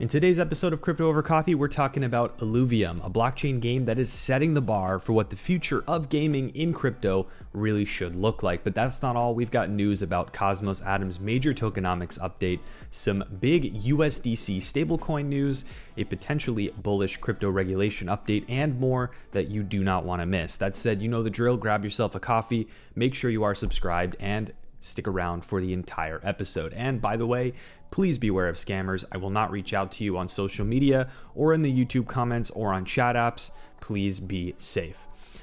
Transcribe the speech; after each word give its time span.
In 0.00 0.08
today's 0.08 0.40
episode 0.40 0.72
of 0.72 0.80
Crypto 0.80 1.06
Over 1.06 1.22
Coffee, 1.22 1.54
we're 1.54 1.68
talking 1.68 2.02
about 2.02 2.36
Illuvium, 2.38 2.98
a 3.06 3.08
blockchain 3.08 3.60
game 3.60 3.84
that 3.84 3.96
is 3.96 4.12
setting 4.12 4.52
the 4.52 4.60
bar 4.60 4.98
for 4.98 5.12
what 5.12 5.30
the 5.30 5.36
future 5.36 5.84
of 5.86 6.08
gaming 6.08 6.50
in 6.50 6.72
crypto 6.72 7.28
really 7.52 7.84
should 7.84 8.16
look 8.16 8.42
like. 8.42 8.64
But 8.64 8.74
that's 8.74 9.02
not 9.02 9.14
all. 9.14 9.36
We've 9.36 9.52
got 9.52 9.70
news 9.70 10.02
about 10.02 10.32
Cosmos 10.32 10.82
Atom's 10.82 11.20
major 11.20 11.54
tokenomics 11.54 12.18
update, 12.18 12.58
some 12.90 13.22
big 13.38 13.80
USDC 13.82 14.56
stablecoin 14.56 15.26
news, 15.26 15.64
a 15.96 16.02
potentially 16.02 16.70
bullish 16.82 17.18
crypto 17.18 17.48
regulation 17.48 18.08
update, 18.08 18.46
and 18.48 18.80
more 18.80 19.12
that 19.30 19.46
you 19.46 19.62
do 19.62 19.84
not 19.84 20.04
want 20.04 20.20
to 20.20 20.26
miss. 20.26 20.56
That 20.56 20.74
said, 20.74 21.02
you 21.02 21.08
know 21.08 21.22
the 21.22 21.30
drill. 21.30 21.56
Grab 21.56 21.84
yourself 21.84 22.16
a 22.16 22.20
coffee, 22.20 22.66
make 22.96 23.14
sure 23.14 23.30
you 23.30 23.44
are 23.44 23.54
subscribed, 23.54 24.16
and 24.18 24.52
stick 24.80 25.08
around 25.08 25.44
for 25.44 25.60
the 25.60 25.72
entire 25.72 26.20
episode. 26.22 26.72
And 26.74 27.00
by 27.00 27.16
the 27.16 27.26
way, 27.26 27.54
please 27.94 28.18
beware 28.18 28.48
of 28.48 28.56
scammers. 28.56 29.04
I 29.12 29.18
will 29.18 29.30
not 29.30 29.52
reach 29.52 29.72
out 29.72 29.92
to 29.92 30.04
you 30.04 30.18
on 30.18 30.28
social 30.28 30.64
media 30.64 31.08
or 31.32 31.54
in 31.54 31.62
the 31.62 31.72
YouTube 31.72 32.08
comments 32.08 32.50
or 32.50 32.72
on 32.72 32.84
chat 32.84 33.14
apps. 33.14 33.52
Please 33.80 34.18
be 34.18 34.52
safe. 34.56 34.98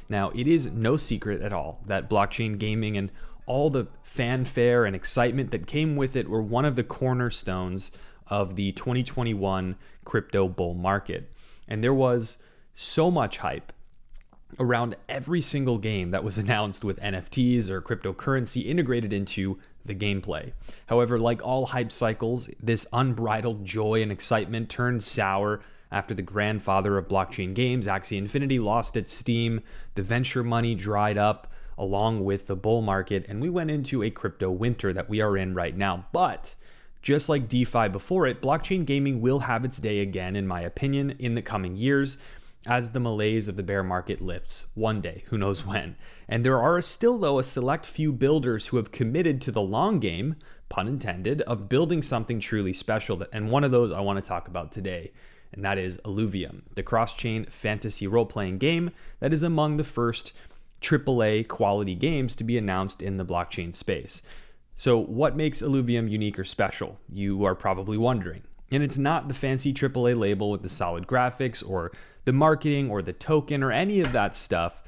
Now, 0.09 0.31
it 0.31 0.47
is 0.47 0.67
no 0.67 0.97
secret 0.97 1.41
at 1.41 1.53
all 1.53 1.79
that 1.85 2.09
blockchain 2.09 2.57
gaming 2.57 2.97
and 2.97 3.09
all 3.45 3.69
the 3.69 3.87
fanfare 4.03 4.83
and 4.83 4.97
excitement 4.97 5.51
that 5.51 5.65
came 5.65 5.95
with 5.95 6.13
it 6.17 6.27
were 6.27 6.41
one 6.41 6.65
of 6.65 6.75
the 6.75 6.83
cornerstones 6.83 7.91
of 8.27 8.57
the 8.57 8.73
2021 8.73 9.77
crypto 10.03 10.49
bull 10.49 10.73
market. 10.73 11.31
And 11.69 11.81
there 11.81 11.93
was 11.93 12.37
so 12.75 13.09
much 13.09 13.37
hype 13.37 13.71
around 14.59 14.97
every 15.07 15.39
single 15.39 15.77
game 15.77 16.11
that 16.11 16.25
was 16.25 16.37
announced 16.37 16.83
with 16.83 16.99
NFTs 16.99 17.69
or 17.69 17.81
cryptocurrency 17.81 18.65
integrated 18.65 19.13
into 19.13 19.57
the 19.85 19.95
gameplay. 19.95 20.53
However, 20.87 21.19
like 21.19 21.43
all 21.43 21.67
hype 21.67 21.91
cycles, 21.91 22.49
this 22.61 22.87
unbridled 22.93 23.65
joy 23.65 24.01
and 24.01 24.11
excitement 24.11 24.69
turned 24.69 25.03
sour 25.03 25.61
after 25.91 26.13
the 26.13 26.21
grandfather 26.21 26.97
of 26.97 27.07
blockchain 27.07 27.53
games, 27.53 27.87
Axie 27.87 28.17
Infinity, 28.17 28.59
lost 28.59 28.95
its 28.95 29.13
steam, 29.13 29.61
the 29.95 30.03
venture 30.03 30.43
money 30.43 30.73
dried 30.73 31.17
up 31.17 31.51
along 31.77 32.23
with 32.23 32.47
the 32.47 32.55
bull 32.55 32.81
market, 32.81 33.25
and 33.27 33.41
we 33.41 33.49
went 33.49 33.71
into 33.71 34.03
a 34.03 34.09
crypto 34.09 34.51
winter 34.51 34.93
that 34.93 35.09
we 35.09 35.19
are 35.19 35.35
in 35.35 35.53
right 35.53 35.75
now. 35.75 36.05
But 36.11 36.55
just 37.01 37.27
like 37.27 37.49
DeFi 37.49 37.89
before 37.89 38.27
it, 38.27 38.41
blockchain 38.41 38.85
gaming 38.85 39.21
will 39.21 39.39
have 39.39 39.65
its 39.65 39.79
day 39.79 39.99
again, 39.99 40.35
in 40.35 40.47
my 40.47 40.61
opinion, 40.61 41.15
in 41.17 41.35
the 41.35 41.41
coming 41.41 41.75
years 41.75 42.17
as 42.67 42.91
the 42.91 42.99
malaise 42.99 43.47
of 43.47 43.55
the 43.55 43.63
bear 43.63 43.83
market 43.83 44.21
lifts 44.21 44.65
one 44.75 45.01
day, 45.01 45.23
who 45.27 45.37
knows 45.37 45.65
when. 45.65 45.95
And 46.27 46.45
there 46.45 46.61
are 46.61 46.81
still, 46.81 47.17
though, 47.17 47.39
a 47.39 47.43
select 47.43 47.85
few 47.85 48.11
builders 48.11 48.67
who 48.67 48.77
have 48.77 48.91
committed 48.91 49.41
to 49.41 49.51
the 49.51 49.61
long 49.61 49.99
game, 49.99 50.35
pun 50.69 50.87
intended, 50.87 51.41
of 51.41 51.69
building 51.69 52.01
something 52.01 52.39
truly 52.39 52.73
special. 52.73 53.23
And 53.33 53.49
one 53.49 53.63
of 53.63 53.71
those 53.71 53.91
I 53.91 54.01
want 54.01 54.23
to 54.23 54.27
talk 54.27 54.47
about 54.47 54.71
today, 54.71 55.11
and 55.51 55.65
that 55.65 55.77
is 55.77 55.97
Illuvium, 56.05 56.61
the 56.75 56.83
cross 56.83 57.15
chain 57.15 57.45
fantasy 57.49 58.07
role 58.07 58.25
playing 58.25 58.59
game 58.59 58.91
that 59.19 59.33
is 59.33 59.43
among 59.43 59.77
the 59.77 59.83
first 59.83 60.33
AAA 60.81 61.47
quality 61.47 61.95
games 61.95 62.35
to 62.35 62.43
be 62.43 62.57
announced 62.57 63.01
in 63.01 63.17
the 63.17 63.25
blockchain 63.25 63.75
space. 63.75 64.21
So, 64.75 64.97
what 64.97 65.35
makes 65.35 65.61
Illuvium 65.61 66.09
unique 66.09 66.39
or 66.39 66.43
special? 66.43 66.99
You 67.11 67.43
are 67.43 67.55
probably 67.55 67.97
wondering. 67.97 68.43
And 68.71 68.81
it's 68.81 68.97
not 68.97 69.27
the 69.27 69.33
fancy 69.33 69.73
AAA 69.73 70.17
label 70.17 70.49
with 70.49 70.61
the 70.61 70.69
solid 70.69 71.05
graphics 71.05 71.61
or 71.67 71.91
the 72.25 72.33
marketing 72.33 72.89
or 72.89 73.01
the 73.01 73.13
token 73.13 73.63
or 73.63 73.71
any 73.71 74.01
of 74.01 74.11
that 74.13 74.35
stuff. 74.35 74.81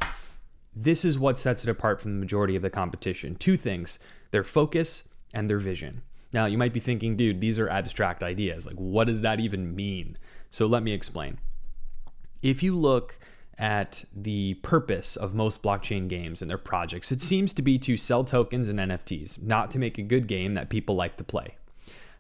This 0.76 1.06
is 1.06 1.20
what 1.20 1.40
sets 1.40 1.64
it 1.64 1.70
apart 1.70 2.02
from 2.02 2.14
the 2.14 2.20
majority 2.20 2.56
of 2.56 2.62
the 2.62 2.70
competition. 2.70 3.36
Two 3.36 3.58
things 3.58 4.00
their 4.31 4.44
focus 4.44 5.03
and 5.34 5.50
their 5.50 5.59
vision. 5.59 6.02
Now, 6.31 6.45
you 6.45 6.58
might 6.58 6.73
be 6.73 6.80
thinking, 6.80 7.16
dude, 7.16 7.42
these 7.42 7.59
are 7.59 7.70
abstract 7.70 8.23
ideas. 8.23 8.66
Like, 8.66 8.75
what 8.75 9.06
does 9.06 9.22
that 9.22 9.40
even 9.40 9.75
mean? 9.75 10.17
So, 10.50 10.66
let 10.66 10.81
me 10.81 10.92
explain. 10.92 11.38
If 12.42 12.64
you 12.64 12.75
look 12.75 13.20
at 13.59 14.06
the 14.16 14.56
purpose 14.56 15.16
of 15.16 15.36
most 15.36 15.62
blockchain 15.62 16.08
games 16.08 16.42
and 16.42 16.50
their 16.50 16.58
projects, 16.58 17.12
it 17.12 17.22
seems 17.22 17.53
to 17.53 17.62
be 17.62 17.78
to 17.79 17.97
sell 17.97 18.24
tokens 18.24 18.68
and 18.68 18.79
NFTs, 18.79 19.41
not 19.44 19.69
to 19.72 19.79
make 19.79 20.00
a 20.00 20.03
good 20.03 20.28
game 20.28 20.56
that 20.56 20.69
people 20.69 20.96
like 20.96 21.18
to 21.18 21.24
play. 21.24 21.56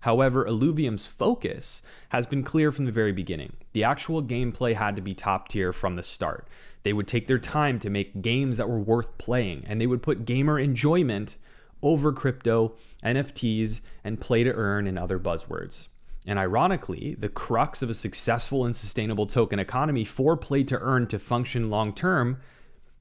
However, 0.03 0.45
Illuvium's 0.45 1.07
focus 1.07 1.81
has 2.09 2.25
been 2.25 2.43
clear 2.43 2.73
from 2.73 2.83
the 2.83 2.91
very 2.91 3.13
beginning. 3.13 3.53
The 3.71 3.85
actual 3.85 4.21
gameplay 4.21 4.75
had 4.75 4.97
to 4.97 5.01
be 5.01 5.13
top 5.13 5.47
tier 5.47 5.71
from 5.71 5.95
the 5.95 6.03
start. 6.03 6.45
They 6.83 6.91
would 6.91 7.07
take 7.07 7.27
their 7.27 7.39
time 7.39 7.79
to 7.79 7.89
make 7.89 8.21
games 8.21 8.57
that 8.57 8.67
were 8.67 8.79
worth 8.79 9.17
playing, 9.17 9.63
and 9.65 9.79
they 9.79 9.87
would 9.87 10.03
put 10.03 10.25
gamer 10.25 10.59
enjoyment 10.59 11.37
over 11.81 12.11
crypto, 12.11 12.73
NFTs, 13.01 13.79
and 14.03 14.19
play 14.19 14.43
to 14.43 14.51
earn 14.51 14.87
and 14.87 14.99
other 14.99 15.17
buzzwords. 15.17 15.87
And 16.27 16.37
ironically, 16.37 17.15
the 17.17 17.29
crux 17.29 17.81
of 17.81 17.89
a 17.89 17.93
successful 17.93 18.65
and 18.65 18.75
sustainable 18.75 19.25
token 19.25 19.57
economy 19.57 20.03
for 20.03 20.35
play 20.35 20.65
to 20.65 20.79
earn 20.81 21.07
to 21.07 21.17
function 21.17 21.69
long 21.69 21.93
term 21.93 22.41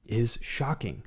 is 0.07 0.39
shocking. 0.41 1.03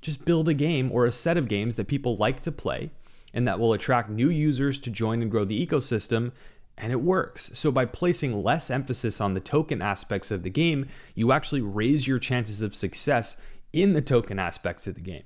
Just 0.00 0.24
build 0.24 0.48
a 0.48 0.54
game 0.54 0.90
or 0.90 1.06
a 1.06 1.12
set 1.12 1.36
of 1.36 1.46
games 1.46 1.76
that 1.76 1.86
people 1.86 2.16
like 2.16 2.40
to 2.42 2.50
play 2.50 2.90
and 3.34 3.46
that 3.46 3.58
will 3.58 3.72
attract 3.72 4.10
new 4.10 4.30
users 4.30 4.78
to 4.80 4.90
join 4.90 5.22
and 5.22 5.30
grow 5.30 5.44
the 5.44 5.66
ecosystem. 5.66 6.32
And 6.76 6.92
it 6.92 7.00
works. 7.00 7.50
So, 7.54 7.72
by 7.72 7.86
placing 7.86 8.42
less 8.42 8.70
emphasis 8.70 9.20
on 9.20 9.34
the 9.34 9.40
token 9.40 9.82
aspects 9.82 10.30
of 10.30 10.44
the 10.44 10.50
game, 10.50 10.86
you 11.14 11.32
actually 11.32 11.60
raise 11.60 12.06
your 12.06 12.20
chances 12.20 12.62
of 12.62 12.74
success 12.74 13.36
in 13.72 13.94
the 13.94 14.00
token 14.00 14.38
aspects 14.38 14.86
of 14.86 14.94
the 14.94 15.00
game. 15.00 15.24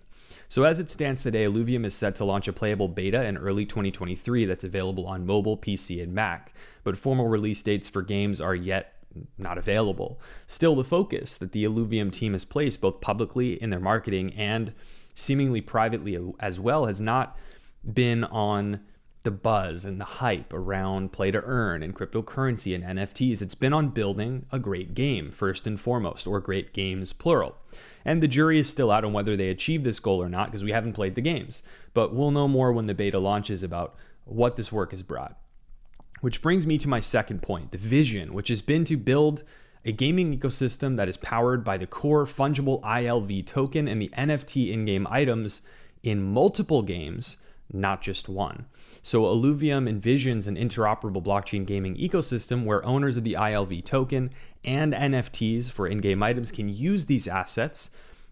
So, 0.48 0.64
as 0.64 0.80
it 0.80 0.90
stands 0.90 1.22
today, 1.22 1.44
Illuvium 1.44 1.84
is 1.84 1.94
set 1.94 2.14
to 2.16 2.24
launch 2.24 2.48
a 2.48 2.52
playable 2.52 2.88
beta 2.88 3.24
in 3.24 3.36
early 3.36 3.66
2023 3.66 4.46
that's 4.46 4.64
available 4.64 5.06
on 5.06 5.26
mobile, 5.26 5.56
PC, 5.56 6.02
and 6.02 6.14
Mac. 6.14 6.54
But 6.84 6.98
formal 6.98 7.28
release 7.28 7.62
dates 7.62 7.88
for 7.88 8.02
games 8.02 8.40
are 8.40 8.54
yet 8.54 8.94
not 9.38 9.58
available. 9.58 10.20
Still, 10.46 10.74
the 10.74 10.84
focus 10.84 11.36
that 11.38 11.52
the 11.52 11.64
Illuvium 11.64 12.12
team 12.12 12.32
has 12.32 12.44
placed, 12.44 12.80
both 12.80 13.00
publicly 13.00 13.62
in 13.62 13.70
their 13.70 13.80
marketing 13.80 14.32
and 14.34 14.72
seemingly 15.14 15.60
privately 15.60 16.18
as 16.40 16.58
well, 16.58 16.86
has 16.86 17.00
not 17.00 17.38
been 17.84 18.24
on 18.24 18.80
the 19.22 19.30
buzz 19.30 19.84
and 19.84 20.00
the 20.00 20.04
hype 20.04 20.52
around 20.52 21.12
play 21.12 21.30
to 21.30 21.42
earn 21.44 21.82
and 21.82 21.94
cryptocurrency 21.94 22.74
and 22.74 22.98
NFTs. 22.98 23.40
It's 23.40 23.54
been 23.54 23.72
on 23.72 23.90
building 23.90 24.46
a 24.50 24.58
great 24.58 24.94
game, 24.94 25.30
first 25.30 25.66
and 25.66 25.80
foremost, 25.80 26.26
or 26.26 26.40
great 26.40 26.72
games, 26.72 27.12
plural. 27.12 27.56
And 28.04 28.22
the 28.22 28.28
jury 28.28 28.58
is 28.58 28.68
still 28.68 28.90
out 28.90 29.04
on 29.04 29.12
whether 29.12 29.36
they 29.36 29.48
achieve 29.48 29.84
this 29.84 30.00
goal 30.00 30.20
or 30.20 30.28
not 30.28 30.46
because 30.46 30.64
we 30.64 30.72
haven't 30.72 30.94
played 30.94 31.14
the 31.14 31.20
games. 31.20 31.62
But 31.94 32.14
we'll 32.14 32.32
know 32.32 32.48
more 32.48 32.72
when 32.72 32.86
the 32.86 32.94
beta 32.94 33.18
launches 33.18 33.62
about 33.62 33.94
what 34.24 34.56
this 34.56 34.72
work 34.72 34.90
has 34.90 35.02
brought. 35.02 35.38
Which 36.20 36.42
brings 36.42 36.66
me 36.66 36.78
to 36.78 36.88
my 36.88 37.00
second 37.00 37.42
point 37.42 37.70
the 37.70 37.78
vision, 37.78 38.32
which 38.32 38.48
has 38.48 38.62
been 38.62 38.84
to 38.86 38.96
build 38.96 39.44
a 39.84 39.92
gaming 39.92 40.36
ecosystem 40.36 40.96
that 40.96 41.08
is 41.08 41.16
powered 41.16 41.64
by 41.64 41.76
the 41.76 41.86
core 41.86 42.24
fungible 42.24 42.80
ILV 42.82 43.46
token 43.46 43.88
and 43.88 44.00
the 44.00 44.12
NFT 44.16 44.72
in 44.72 44.84
game 44.84 45.06
items 45.10 45.62
in 46.02 46.22
multiple 46.22 46.82
games 46.82 47.36
not 47.74 48.02
just 48.02 48.28
one. 48.28 48.66
So 49.02 49.22
Illuvium 49.22 49.90
envisions 49.90 50.46
an 50.46 50.56
interoperable 50.56 51.22
blockchain 51.22 51.66
gaming 51.66 51.96
ecosystem 51.96 52.64
where 52.64 52.84
owners 52.84 53.16
of 53.16 53.24
the 53.24 53.34
ILV 53.34 53.84
token 53.84 54.30
and 54.64 54.92
NFTs 54.92 55.70
for 55.70 55.86
in 55.86 56.00
game 56.00 56.22
items 56.22 56.52
can 56.52 56.68
use 56.68 57.06
these 57.06 57.26
assets 57.26 57.90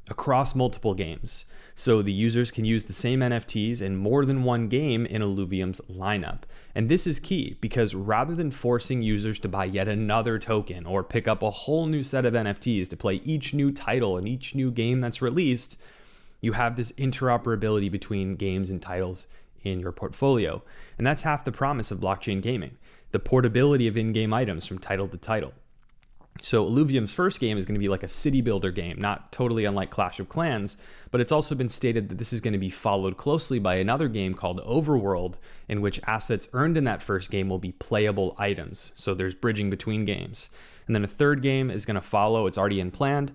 across 0.09 0.55
multiple 0.55 0.95
games. 0.95 1.45
So 1.75 2.03
the 2.03 2.13
users 2.13 2.51
can 2.51 2.65
use 2.65 2.85
the 2.85 2.93
same 2.93 3.21
NFTs 3.21 3.81
in 3.81 3.97
more 3.97 4.25
than 4.25 4.43
one 4.43 4.69
game 4.69 5.07
in 5.07 5.23
Illuvium's 5.23 5.81
lineup. 5.91 6.41
And 6.75 6.89
this 6.89 7.07
is 7.07 7.21
key 7.21 7.57
because 7.61 7.95
rather 7.95 8.35
than 8.35 8.51
forcing 8.51 9.03
users 9.03 9.39
to 9.39 9.49
buy 9.49 9.65
yet 9.65 9.89
another 9.89 10.39
token 10.39 10.85
or 10.85 11.03
pick 11.03 11.27
up 11.27 11.43
a 11.43 11.51
whole 11.51 11.87
new 11.87 12.03
set 12.03 12.27
of 12.27 12.35
NFTs 12.35 12.89
to 12.91 12.97
play 12.97 13.23
each 13.25 13.55
new 13.55 13.73
title 13.73 14.19
and 14.19 14.29
each 14.29 14.55
new 14.55 14.71
game 14.71 15.01
that's 15.01 15.23
released, 15.23 15.79
you 16.41 16.53
have 16.53 16.77
this 16.77 16.93
interoperability 16.93 17.91
between 17.91 18.37
games 18.37 18.71
and 18.71 18.81
titles 18.81 19.27
in 19.63 19.81
your 19.81 19.93
portfolio. 19.93 20.63
And 20.99 21.07
that's 21.07 21.23
half 21.23 21.45
the 21.45 21.53
promise 21.53 21.91
of 21.91 21.99
blockchain 21.99 22.41
gaming 22.41 22.77
the 23.13 23.19
portability 23.19 23.89
of 23.89 23.97
in 23.97 24.13
game 24.13 24.33
items 24.33 24.67
from 24.67 24.79
title 24.79 25.09
to 25.09 25.17
title. 25.17 25.53
So, 26.43 26.65
Illuvium's 26.65 27.13
first 27.13 27.39
game 27.39 27.59
is 27.59 27.67
going 27.67 27.75
to 27.75 27.81
be 27.81 27.89
like 27.89 28.03
a 28.03 28.09
city 28.09 28.41
builder 28.41 28.71
game, 28.71 28.99
not 28.99 29.31
totally 29.31 29.67
unlike 29.67 29.91
Clash 29.91 30.21
of 30.21 30.29
Clans, 30.29 30.77
but 31.11 31.21
it's 31.21 31.33
also 31.33 31.55
been 31.55 31.69
stated 31.69 32.09
that 32.09 32.19
this 32.19 32.33
is 32.33 32.41
going 32.41 32.55
to 32.55 32.59
be 32.59 32.71
followed 32.71 33.19
closely 33.19 33.59
by 33.59 33.75
another 33.75 34.09
game 34.09 34.33
called 34.33 34.65
Overworld, 34.65 35.35
in 35.69 35.83
which 35.83 36.01
assets 36.07 36.49
earned 36.53 36.79
in 36.79 36.85
that 36.85 37.03
first 37.03 37.31
game 37.31 37.49
will 37.49 37.59
be 37.59 37.73
playable 37.73 38.35
items. 38.39 38.93
So, 38.95 39.13
there's 39.13 39.35
bridging 39.35 39.69
between 39.69 40.07
games. 40.07 40.49
And 40.87 40.95
then 40.95 41.05
a 41.05 41.09
third 41.09 41.43
game 41.43 41.71
is 41.71 41.85
going 41.85 41.97
to 41.97 42.01
follow, 42.01 42.47
it's 42.47 42.57
already 42.57 42.81
in 42.81 42.91
planned, 42.91 43.33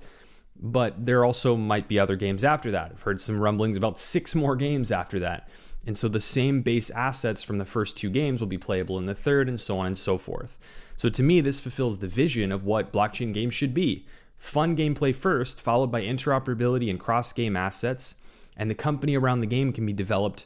but 0.60 1.06
there 1.06 1.26
also 1.26 1.56
might 1.56 1.88
be 1.88 2.00
other 2.00 2.16
games 2.16 2.44
after 2.44 2.72
that. 2.72 2.92
I've 2.92 3.02
heard 3.02 3.22
some 3.22 3.40
rumblings 3.40 3.78
about 3.78 4.00
six 4.00 4.34
more 4.34 4.56
games 4.56 4.92
after 4.92 5.20
that. 5.20 5.50
And 5.86 5.98
so 5.98 6.08
the 6.08 6.20
same 6.20 6.62
base 6.62 6.90
assets 6.90 7.44
from 7.44 7.58
the 7.58 7.66
first 7.66 7.96
two 7.98 8.10
games 8.10 8.40
will 8.40 8.48
be 8.48 8.58
playable 8.58 8.98
in 8.98 9.06
the 9.06 9.14
third, 9.14 9.48
and 9.48 9.60
so 9.60 9.78
on 9.78 9.88
and 9.88 9.98
so 9.98 10.18
forth. 10.18 10.58
So 10.98 11.10
to 11.10 11.22
me, 11.22 11.42
this 11.42 11.60
fulfills 11.60 12.00
the 12.00 12.08
vision 12.08 12.52
of 12.52 12.64
what 12.64 12.94
blockchain 12.94 13.34
games 13.34 13.54
should 13.54 13.74
be 13.74 14.08
fun 14.38 14.76
gameplay 14.76 15.14
first, 15.14 15.60
followed 15.60 15.92
by 15.92 16.02
interoperability 16.02 16.90
and 16.90 17.00
cross 17.00 17.34
game 17.34 17.56
assets, 17.56 18.16
and 18.56 18.70
the 18.70 18.76
company 18.76 19.16
around 19.16 19.40
the 19.40 19.48
game 19.48 19.74
can 19.74 19.86
be 19.86 19.94
developed 19.94 20.46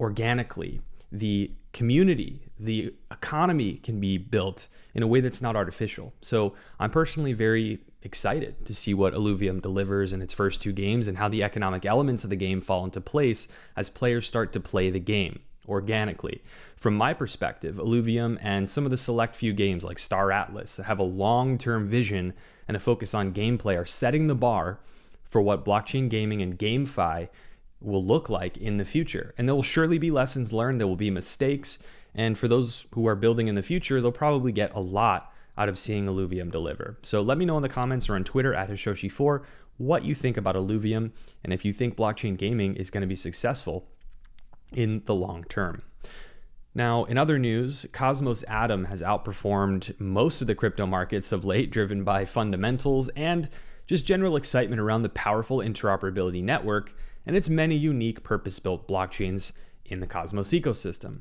organically 0.00 0.80
the 1.12 1.52
community, 1.72 2.42
the 2.58 2.94
economy 3.10 3.74
can 3.82 4.00
be 4.00 4.18
built 4.18 4.68
in 4.94 5.02
a 5.02 5.06
way 5.06 5.20
that's 5.20 5.42
not 5.42 5.56
artificial. 5.56 6.14
So 6.20 6.54
I'm 6.80 6.90
personally 6.90 7.32
very 7.32 7.80
excited 8.02 8.64
to 8.64 8.74
see 8.74 8.94
what 8.94 9.12
Illuvium 9.12 9.60
delivers 9.60 10.12
in 10.12 10.22
its 10.22 10.32
first 10.32 10.62
two 10.62 10.72
games 10.72 11.06
and 11.06 11.18
how 11.18 11.28
the 11.28 11.42
economic 11.42 11.84
elements 11.84 12.24
of 12.24 12.30
the 12.30 12.36
game 12.36 12.60
fall 12.60 12.84
into 12.84 13.00
place 13.00 13.48
as 13.76 13.90
players 13.90 14.26
start 14.26 14.52
to 14.54 14.60
play 14.60 14.90
the 14.90 15.00
game 15.00 15.40
organically. 15.68 16.42
From 16.76 16.94
my 16.94 17.12
perspective, 17.12 17.76
Illuvium 17.76 18.38
and 18.40 18.68
some 18.68 18.84
of 18.84 18.90
the 18.90 18.96
select 18.96 19.36
few 19.36 19.52
games 19.52 19.84
like 19.84 19.98
Star 19.98 20.30
Atlas 20.30 20.76
that 20.76 20.84
have 20.84 20.98
a 20.98 21.04
long 21.04 21.58
term 21.58 21.88
vision 21.88 22.32
and 22.68 22.76
a 22.76 22.80
focus 22.80 23.14
on 23.14 23.34
gameplay 23.34 23.78
are 23.78 23.84
setting 23.84 24.26
the 24.26 24.34
bar 24.34 24.78
for 25.28 25.40
what 25.40 25.64
blockchain 25.64 26.08
gaming 26.08 26.40
and 26.40 26.58
GameFi 26.58 27.28
will 27.80 28.04
look 28.04 28.28
like 28.28 28.56
in 28.56 28.78
the 28.78 28.84
future. 28.84 29.34
And 29.36 29.48
there 29.48 29.54
will 29.54 29.62
surely 29.62 29.98
be 29.98 30.10
lessons 30.10 30.52
learned, 30.52 30.80
there 30.80 30.86
will 30.86 30.96
be 30.96 31.10
mistakes. 31.10 31.78
And 32.14 32.38
for 32.38 32.48
those 32.48 32.86
who 32.92 33.06
are 33.06 33.14
building 33.14 33.48
in 33.48 33.54
the 33.54 33.62
future, 33.62 34.00
they'll 34.00 34.12
probably 34.12 34.52
get 34.52 34.74
a 34.74 34.80
lot 34.80 35.32
out 35.58 35.68
of 35.68 35.78
seeing 35.78 36.06
Illuvium 36.06 36.50
deliver. 36.50 36.98
So 37.02 37.22
let 37.22 37.38
me 37.38 37.44
know 37.44 37.56
in 37.56 37.62
the 37.62 37.68
comments 37.68 38.08
or 38.08 38.14
on 38.14 38.24
Twitter 38.24 38.54
at 38.54 38.70
Hashoshi4 38.70 39.42
what 39.78 40.04
you 40.04 40.14
think 40.14 40.36
about 40.36 40.54
Illuvium 40.54 41.12
and 41.44 41.52
if 41.52 41.64
you 41.64 41.72
think 41.72 41.96
blockchain 41.96 42.36
gaming 42.36 42.76
is 42.76 42.90
going 42.90 43.02
to 43.02 43.06
be 43.06 43.16
successful 43.16 43.86
in 44.72 45.02
the 45.04 45.14
long 45.14 45.44
term. 45.44 45.82
Now, 46.74 47.04
in 47.04 47.16
other 47.16 47.38
news, 47.38 47.86
Cosmos 47.92 48.44
Atom 48.48 48.86
has 48.86 49.02
outperformed 49.02 49.98
most 49.98 50.42
of 50.42 50.46
the 50.46 50.54
crypto 50.54 50.86
markets 50.86 51.32
of 51.32 51.44
late, 51.44 51.70
driven 51.70 52.04
by 52.04 52.26
fundamentals 52.26 53.08
and 53.16 53.48
just 53.86 54.04
general 54.04 54.36
excitement 54.36 54.80
around 54.80 55.02
the 55.02 55.08
powerful 55.08 55.58
interoperability 55.58 56.42
network 56.42 56.94
and 57.26 57.36
its 57.36 57.48
many 57.48 57.76
unique 57.76 58.22
purpose 58.22 58.58
built 58.58 58.88
blockchains 58.88 59.52
in 59.84 60.00
the 60.00 60.06
Cosmos 60.06 60.50
ecosystem. 60.50 61.20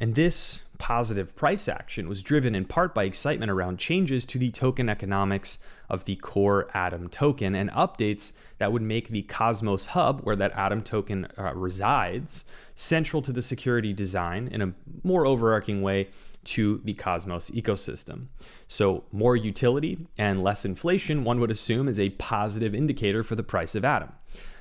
And 0.00 0.14
this 0.14 0.62
positive 0.78 1.34
price 1.34 1.66
action 1.66 2.08
was 2.08 2.22
driven 2.22 2.54
in 2.54 2.64
part 2.64 2.94
by 2.94 3.04
excitement 3.04 3.50
around 3.50 3.78
changes 3.78 4.24
to 4.26 4.38
the 4.38 4.50
token 4.50 4.88
economics 4.88 5.58
of 5.90 6.04
the 6.04 6.14
core 6.16 6.68
Atom 6.72 7.08
token 7.08 7.56
and 7.56 7.70
updates 7.72 8.30
that 8.58 8.72
would 8.72 8.82
make 8.82 9.08
the 9.08 9.22
Cosmos 9.22 9.86
Hub, 9.86 10.20
where 10.20 10.36
that 10.36 10.52
Atom 10.52 10.82
token 10.82 11.26
uh, 11.36 11.52
resides, 11.54 12.44
central 12.76 13.22
to 13.22 13.32
the 13.32 13.42
security 13.42 13.92
design 13.92 14.48
in 14.52 14.62
a 14.62 14.72
more 15.02 15.26
overarching 15.26 15.82
way 15.82 16.08
to 16.44 16.80
the 16.84 16.94
Cosmos 16.94 17.50
ecosystem. 17.50 18.26
So, 18.68 19.04
more 19.10 19.36
utility 19.36 20.06
and 20.16 20.44
less 20.44 20.64
inflation, 20.64 21.24
one 21.24 21.40
would 21.40 21.50
assume, 21.50 21.88
is 21.88 21.98
a 21.98 22.10
positive 22.10 22.74
indicator 22.74 23.24
for 23.24 23.34
the 23.34 23.42
price 23.42 23.74
of 23.74 23.84
Atom. 23.84 24.12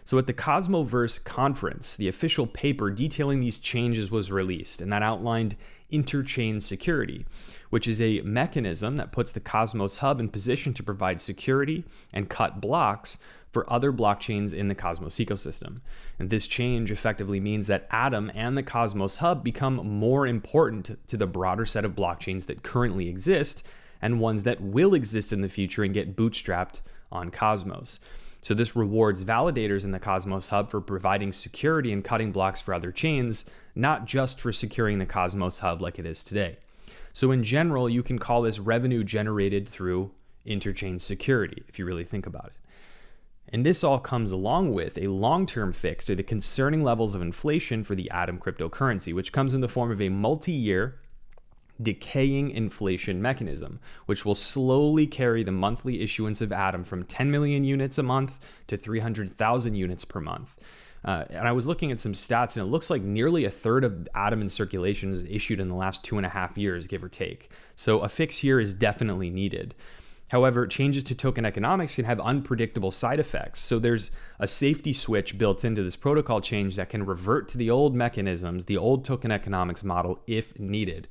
So, 0.07 0.17
at 0.17 0.25
the 0.25 0.33
Cosmoverse 0.33 1.21
conference, 1.25 1.97
the 1.97 2.07
official 2.07 2.47
paper 2.47 2.89
detailing 2.89 3.41
these 3.41 3.57
changes 3.57 4.09
was 4.09 4.31
released, 4.31 4.79
and 4.79 4.89
that 4.93 5.03
outlined 5.03 5.57
interchain 5.91 6.63
security, 6.63 7.25
which 7.71 7.89
is 7.89 7.99
a 7.99 8.21
mechanism 8.21 8.95
that 8.95 9.11
puts 9.11 9.33
the 9.33 9.41
Cosmos 9.41 9.97
Hub 9.97 10.21
in 10.21 10.29
position 10.29 10.73
to 10.75 10.81
provide 10.81 11.19
security 11.19 11.83
and 12.13 12.29
cut 12.29 12.61
blocks 12.61 13.17
for 13.51 13.69
other 13.69 13.91
blockchains 13.91 14.53
in 14.53 14.69
the 14.69 14.75
Cosmos 14.75 15.15
ecosystem. 15.15 15.81
And 16.17 16.29
this 16.29 16.47
change 16.47 16.89
effectively 16.89 17.41
means 17.41 17.67
that 17.67 17.85
Atom 17.91 18.31
and 18.33 18.57
the 18.57 18.63
Cosmos 18.63 19.17
Hub 19.17 19.43
become 19.43 19.75
more 19.75 20.25
important 20.25 21.05
to 21.09 21.17
the 21.17 21.27
broader 21.27 21.65
set 21.65 21.83
of 21.83 21.95
blockchains 21.97 22.45
that 22.45 22.63
currently 22.63 23.09
exist 23.09 23.61
and 24.01 24.21
ones 24.21 24.43
that 24.43 24.61
will 24.61 24.93
exist 24.93 25.33
in 25.33 25.41
the 25.41 25.49
future 25.49 25.83
and 25.83 25.93
get 25.93 26.15
bootstrapped 26.15 26.79
on 27.11 27.29
Cosmos. 27.29 27.99
So 28.47 28.53
this 28.53 28.77
rewards 28.77 29.25
validators 29.25 29.83
in 29.83 29.91
the 29.91 29.99
Cosmos 29.99 30.47
Hub 30.47 30.69
for 30.69 30.79
providing 30.79 31.33
security 31.33 31.91
and 31.91 32.01
cutting 32.01 32.31
blocks 32.31 32.61
for 32.61 32.73
other 32.73 32.93
chains, 32.93 33.43
not 33.75 34.05
just 34.05 34.39
for 34.39 34.53
securing 34.53 34.99
the 34.99 35.05
Cosmos 35.05 35.59
Hub 35.59 35.81
like 35.81 35.99
it 35.99 36.05
is 36.05 36.23
today. 36.23 36.55
So 37.11 37.31
in 37.31 37.43
general, 37.43 37.89
you 37.89 38.01
can 38.03 38.17
call 38.17 38.41
this 38.41 38.57
revenue 38.57 39.03
generated 39.03 39.67
through 39.67 40.11
interchain 40.45 41.01
security 41.01 41.63
if 41.67 41.77
you 41.77 41.83
really 41.83 42.05
think 42.05 42.25
about 42.25 42.45
it. 42.45 42.53
And 43.49 43.65
this 43.65 43.83
all 43.83 43.99
comes 43.99 44.31
along 44.31 44.71
with 44.71 44.97
a 44.97 45.07
long 45.07 45.45
term 45.45 45.73
fix 45.73 46.05
to 46.05 46.15
the 46.15 46.23
concerning 46.23 46.81
levels 46.81 47.15
of 47.15 47.21
inflation 47.21 47.83
for 47.83 47.95
the 47.95 48.09
Atom 48.11 48.39
cryptocurrency, 48.39 49.13
which 49.13 49.33
comes 49.33 49.53
in 49.53 49.59
the 49.59 49.67
form 49.67 49.91
of 49.91 49.99
a 50.01 50.07
multi 50.07 50.53
year 50.53 51.01
decaying 51.81 52.51
inflation 52.51 53.21
mechanism, 53.21 53.79
which 54.05 54.25
will 54.25 54.35
slowly 54.35 55.07
carry 55.07 55.43
the 55.43 55.51
monthly 55.51 56.01
issuance 56.01 56.41
of 56.41 56.51
Atom 56.51 56.83
from 56.83 57.03
10 57.03 57.29
million 57.29 57.63
units 57.63 57.97
a 57.97 58.03
month 58.03 58.39
to 58.67 58.77
300,000 58.77 59.75
units 59.75 60.05
per 60.05 60.19
month. 60.19 60.55
Uh, 61.05 61.25
and 61.29 61.47
I 61.47 61.51
was 61.51 61.67
looking 61.67 61.91
at 61.91 61.99
some 61.99 62.13
stats, 62.13 62.57
and 62.57 62.65
it 62.65 62.69
looks 62.69 62.89
like 62.89 63.01
nearly 63.01 63.45
a 63.45 63.51
third 63.51 63.83
of 63.83 64.07
Atom 64.15 64.41
in 64.41 64.49
circulation 64.49 65.13
is 65.13 65.23
issued 65.23 65.59
in 65.59 65.69
the 65.69 65.75
last 65.75 66.03
two 66.03 66.17
and 66.17 66.25
a 66.25 66.29
half 66.29 66.57
years, 66.57 66.87
give 66.87 67.03
or 67.03 67.09
take. 67.09 67.49
So 67.75 67.99
a 67.99 68.09
fix 68.09 68.37
here 68.37 68.59
is 68.59 68.73
definitely 68.73 69.29
needed. 69.29 69.75
However, 70.29 70.67
changes 70.67 71.03
to 71.03 71.15
token 71.15 71.45
economics 71.45 71.95
can 71.95 72.03
have 72.03 72.19
unpredictable 72.19 72.91
side 72.91 73.17
effects. 73.19 73.61
So 73.61 73.79
there's 73.79 74.11
a 74.39 74.47
safety 74.47 74.91
switch 74.91 75.37
built 75.37 75.63
into 75.63 75.83
this 75.83 75.95
protocol 75.95 76.41
change 76.41 76.75
that 76.75 76.89
can 76.89 77.05
revert 77.05 77.47
to 77.49 77.57
the 77.57 77.69
old 77.69 77.95
mechanisms, 77.95 78.65
the 78.65 78.77
old 78.77 79.05
token 79.05 79.31
economics 79.31 79.85
model, 79.85 80.19
if 80.27 80.59
needed. 80.59 81.07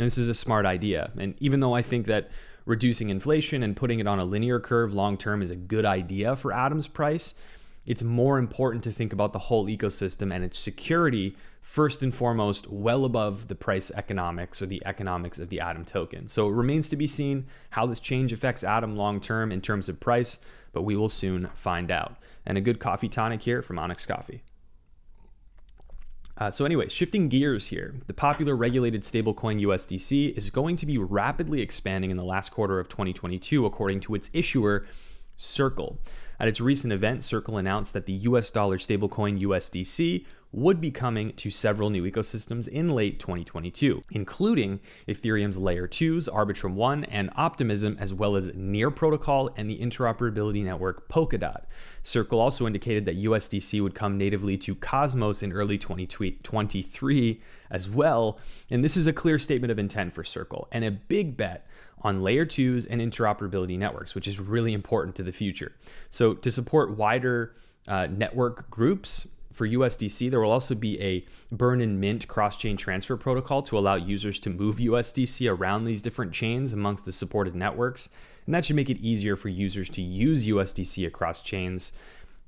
And 0.00 0.06
this 0.06 0.16
is 0.16 0.30
a 0.30 0.34
smart 0.34 0.64
idea. 0.64 1.10
And 1.18 1.34
even 1.40 1.60
though 1.60 1.74
I 1.74 1.82
think 1.82 2.06
that 2.06 2.30
reducing 2.64 3.10
inflation 3.10 3.62
and 3.62 3.76
putting 3.76 4.00
it 4.00 4.06
on 4.06 4.18
a 4.18 4.24
linear 4.24 4.58
curve 4.58 4.94
long 4.94 5.18
term 5.18 5.42
is 5.42 5.50
a 5.50 5.56
good 5.56 5.84
idea 5.84 6.36
for 6.36 6.54
Atom's 6.54 6.88
price, 6.88 7.34
it's 7.84 8.02
more 8.02 8.38
important 8.38 8.82
to 8.84 8.92
think 8.92 9.12
about 9.12 9.34
the 9.34 9.38
whole 9.38 9.66
ecosystem 9.66 10.34
and 10.34 10.42
its 10.42 10.58
security 10.58 11.36
first 11.60 12.02
and 12.02 12.14
foremost 12.14 12.66
well 12.70 13.04
above 13.04 13.48
the 13.48 13.54
price 13.54 13.90
economics 13.90 14.62
or 14.62 14.66
the 14.66 14.82
economics 14.86 15.38
of 15.38 15.50
the 15.50 15.60
Atom 15.60 15.84
token. 15.84 16.28
So 16.28 16.48
it 16.48 16.52
remains 16.52 16.88
to 16.88 16.96
be 16.96 17.06
seen 17.06 17.44
how 17.68 17.84
this 17.84 18.00
change 18.00 18.32
affects 18.32 18.64
Atom 18.64 18.96
long 18.96 19.20
term 19.20 19.52
in 19.52 19.60
terms 19.60 19.90
of 19.90 20.00
price, 20.00 20.38
but 20.72 20.80
we 20.80 20.96
will 20.96 21.10
soon 21.10 21.50
find 21.54 21.90
out. 21.90 22.16
And 22.46 22.56
a 22.56 22.62
good 22.62 22.80
coffee 22.80 23.10
tonic 23.10 23.42
here 23.42 23.60
from 23.60 23.78
Onyx 23.78 24.06
Coffee. 24.06 24.44
Uh, 26.40 26.50
so, 26.50 26.64
anyway, 26.64 26.88
shifting 26.88 27.28
gears 27.28 27.66
here, 27.66 27.94
the 28.06 28.14
popular 28.14 28.56
regulated 28.56 29.02
stablecoin 29.02 29.60
USDC 29.60 30.34
is 30.38 30.48
going 30.48 30.76
to 30.76 30.86
be 30.86 30.96
rapidly 30.96 31.60
expanding 31.60 32.10
in 32.10 32.16
the 32.16 32.24
last 32.24 32.50
quarter 32.50 32.80
of 32.80 32.88
2022, 32.88 33.66
according 33.66 34.00
to 34.00 34.14
its 34.14 34.30
issuer, 34.32 34.86
Circle. 35.40 35.98
At 36.38 36.48
its 36.48 36.60
recent 36.60 36.92
event, 36.92 37.24
Circle 37.24 37.56
announced 37.56 37.92
that 37.94 38.06
the 38.06 38.12
US 38.12 38.50
dollar 38.50 38.78
stablecoin 38.78 39.40
USDC 39.40 40.24
would 40.52 40.80
be 40.80 40.90
coming 40.90 41.32
to 41.34 41.50
several 41.50 41.90
new 41.90 42.10
ecosystems 42.10 42.66
in 42.66 42.90
late 42.90 43.20
2022, 43.20 44.02
including 44.10 44.80
Ethereum's 45.06 45.58
Layer 45.58 45.86
2s, 45.86 46.28
Arbitrum 46.28 46.74
1, 46.74 47.04
and 47.04 47.30
Optimism, 47.36 47.96
as 48.00 48.12
well 48.12 48.36
as 48.36 48.50
Near 48.54 48.90
Protocol 48.90 49.50
and 49.56 49.70
the 49.70 49.78
interoperability 49.78 50.64
network 50.64 51.08
Polkadot. 51.08 51.64
Circle 52.02 52.40
also 52.40 52.66
indicated 52.66 53.04
that 53.04 53.22
USDC 53.22 53.80
would 53.82 53.94
come 53.94 54.18
natively 54.18 54.56
to 54.58 54.74
Cosmos 54.74 55.42
in 55.42 55.52
early 55.52 55.78
2023 55.78 57.40
as 57.70 57.88
well, 57.88 58.38
and 58.68 58.82
this 58.82 58.96
is 58.96 59.06
a 59.06 59.12
clear 59.12 59.38
statement 59.38 59.70
of 59.70 59.78
intent 59.78 60.14
for 60.14 60.24
Circle 60.24 60.68
and 60.72 60.84
a 60.84 60.90
big 60.90 61.36
bet 61.36 61.66
on 62.02 62.22
layer 62.22 62.44
twos 62.44 62.86
and 62.86 63.00
interoperability 63.00 63.78
networks, 63.78 64.14
which 64.14 64.26
is 64.28 64.40
really 64.40 64.72
important 64.72 65.16
to 65.16 65.22
the 65.22 65.32
future. 65.32 65.72
So, 66.10 66.34
to 66.34 66.50
support 66.50 66.96
wider 66.96 67.54
uh, 67.88 68.06
network 68.06 68.70
groups, 68.70 69.26
for 69.52 69.68
USDC, 69.68 70.30
there 70.30 70.40
will 70.40 70.52
also 70.52 70.74
be 70.74 70.98
a 71.02 71.22
burn 71.52 71.82
and 71.82 72.00
mint 72.00 72.26
cross 72.28 72.56
chain 72.56 72.78
transfer 72.78 73.16
protocol 73.18 73.62
to 73.64 73.76
allow 73.76 73.94
users 73.94 74.38
to 74.38 74.48
move 74.48 74.76
USDC 74.76 75.50
around 75.50 75.84
these 75.84 76.00
different 76.00 76.32
chains 76.32 76.72
amongst 76.72 77.04
the 77.04 77.12
supported 77.12 77.54
networks. 77.54 78.08
And 78.46 78.54
that 78.54 78.64
should 78.64 78.76
make 78.76 78.88
it 78.88 78.98
easier 78.98 79.36
for 79.36 79.48
users 79.48 79.90
to 79.90 80.02
use 80.02 80.46
USDC 80.46 81.06
across 81.06 81.42
chains. 81.42 81.92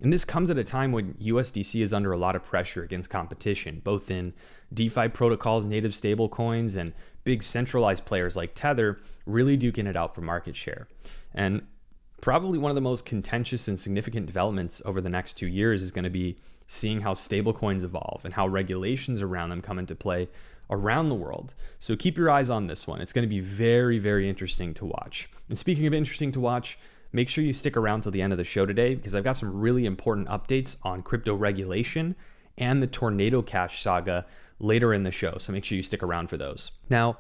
And 0.01 0.13
this 0.13 0.25
comes 0.25 0.51
at 0.51 0.59
a 0.59 0.65
time 0.65 0.91
when 0.91 1.15
USDC 1.15 1.83
is 1.83 1.93
under 1.93 2.13
a 2.13 2.17
lot 2.17 2.35
of 2.35 2.45
pressure 2.45 2.83
against 2.83 3.11
competition, 3.11 3.83
both 3.85 4.11
in 4.11 4.33
DeFi 4.73 5.09
protocols, 5.09 5.67
native 5.67 5.93
stablecoins, 5.93 6.77
and 6.77 6.93
big 7.25 7.43
centralized 7.43 8.05
players 8.05 8.37
like 8.37 8.55
Tether 8.55 9.01
really 9.27 9.57
duking 9.57 9.87
it 9.87 9.97
out 9.97 10.15
for 10.15 10.21
market 10.21 10.57
share. 10.57 10.89
And 11.35 11.63
probably 12.21 12.59
one 12.59 12.71
of 12.71 12.75
the 12.75 12.81
most 12.81 13.05
contentious 13.05 13.69
and 13.69 13.79
significant 13.79 14.27
developments 14.27 14.83
over 14.85 15.01
the 15.01 15.09
next 15.09 15.35
two 15.35 15.47
years 15.47 15.83
is 15.83 15.93
going 15.93 16.05
to 16.05 16.11
be 16.11 16.39
seeing 16.67 17.03
how 17.03 17.15
stablecoins 17.15 17.83
evolve 17.83 18.25
and 18.25 18.35
how 18.35 18.47
regulations 18.47 19.21
around 19.21 19.51
them 19.51 19.61
come 19.61 19.79
into 19.79 19.95
play 19.95 20.29
around 20.71 21.09
the 21.09 21.15
world. 21.15 21.53
So 21.79 21.97
keep 21.97 22.17
your 22.17 22.31
eyes 22.31 22.49
on 22.49 22.67
this 22.67 22.87
one. 22.87 23.01
It's 23.01 23.13
going 23.13 23.25
to 23.25 23.29
be 23.29 23.41
very, 23.41 23.99
very 23.99 24.29
interesting 24.29 24.73
to 24.75 24.87
watch. 24.87 25.29
And 25.49 25.59
speaking 25.59 25.87
of 25.87 25.93
interesting 25.93 26.33
to 26.33 26.41
watch, 26.41 26.79
make 27.13 27.29
sure 27.29 27.45
you 27.45 27.53
stick 27.53 27.77
around 27.77 28.03
till 28.03 28.13
the 28.13 28.23
end 28.23 28.33
of 28.33 28.39
the 28.39 28.45
show 28.45 28.65
today 28.65 28.95
because 28.95 29.15
I've 29.15 29.25
got 29.25 29.37
some 29.37 29.61
really 29.61 29.85
important 29.85 30.29
updates 30.29 30.77
on 30.83 31.03
crypto 31.03 31.35
regulation 31.35 32.17
and 32.59 32.83
the 32.83 32.87
Tornado 32.87 33.43
Cash 33.43 33.83
saga 33.83 34.27
later 34.59 34.93
in 34.95 35.03
the 35.03 35.11
show. 35.11 35.37
So 35.39 35.53
make 35.53 35.65
sure 35.65 35.77
you 35.77 35.83
stick 35.83 36.03
around 36.03 36.29
for 36.29 36.37
those. 36.37 36.71
Now, 36.89 37.19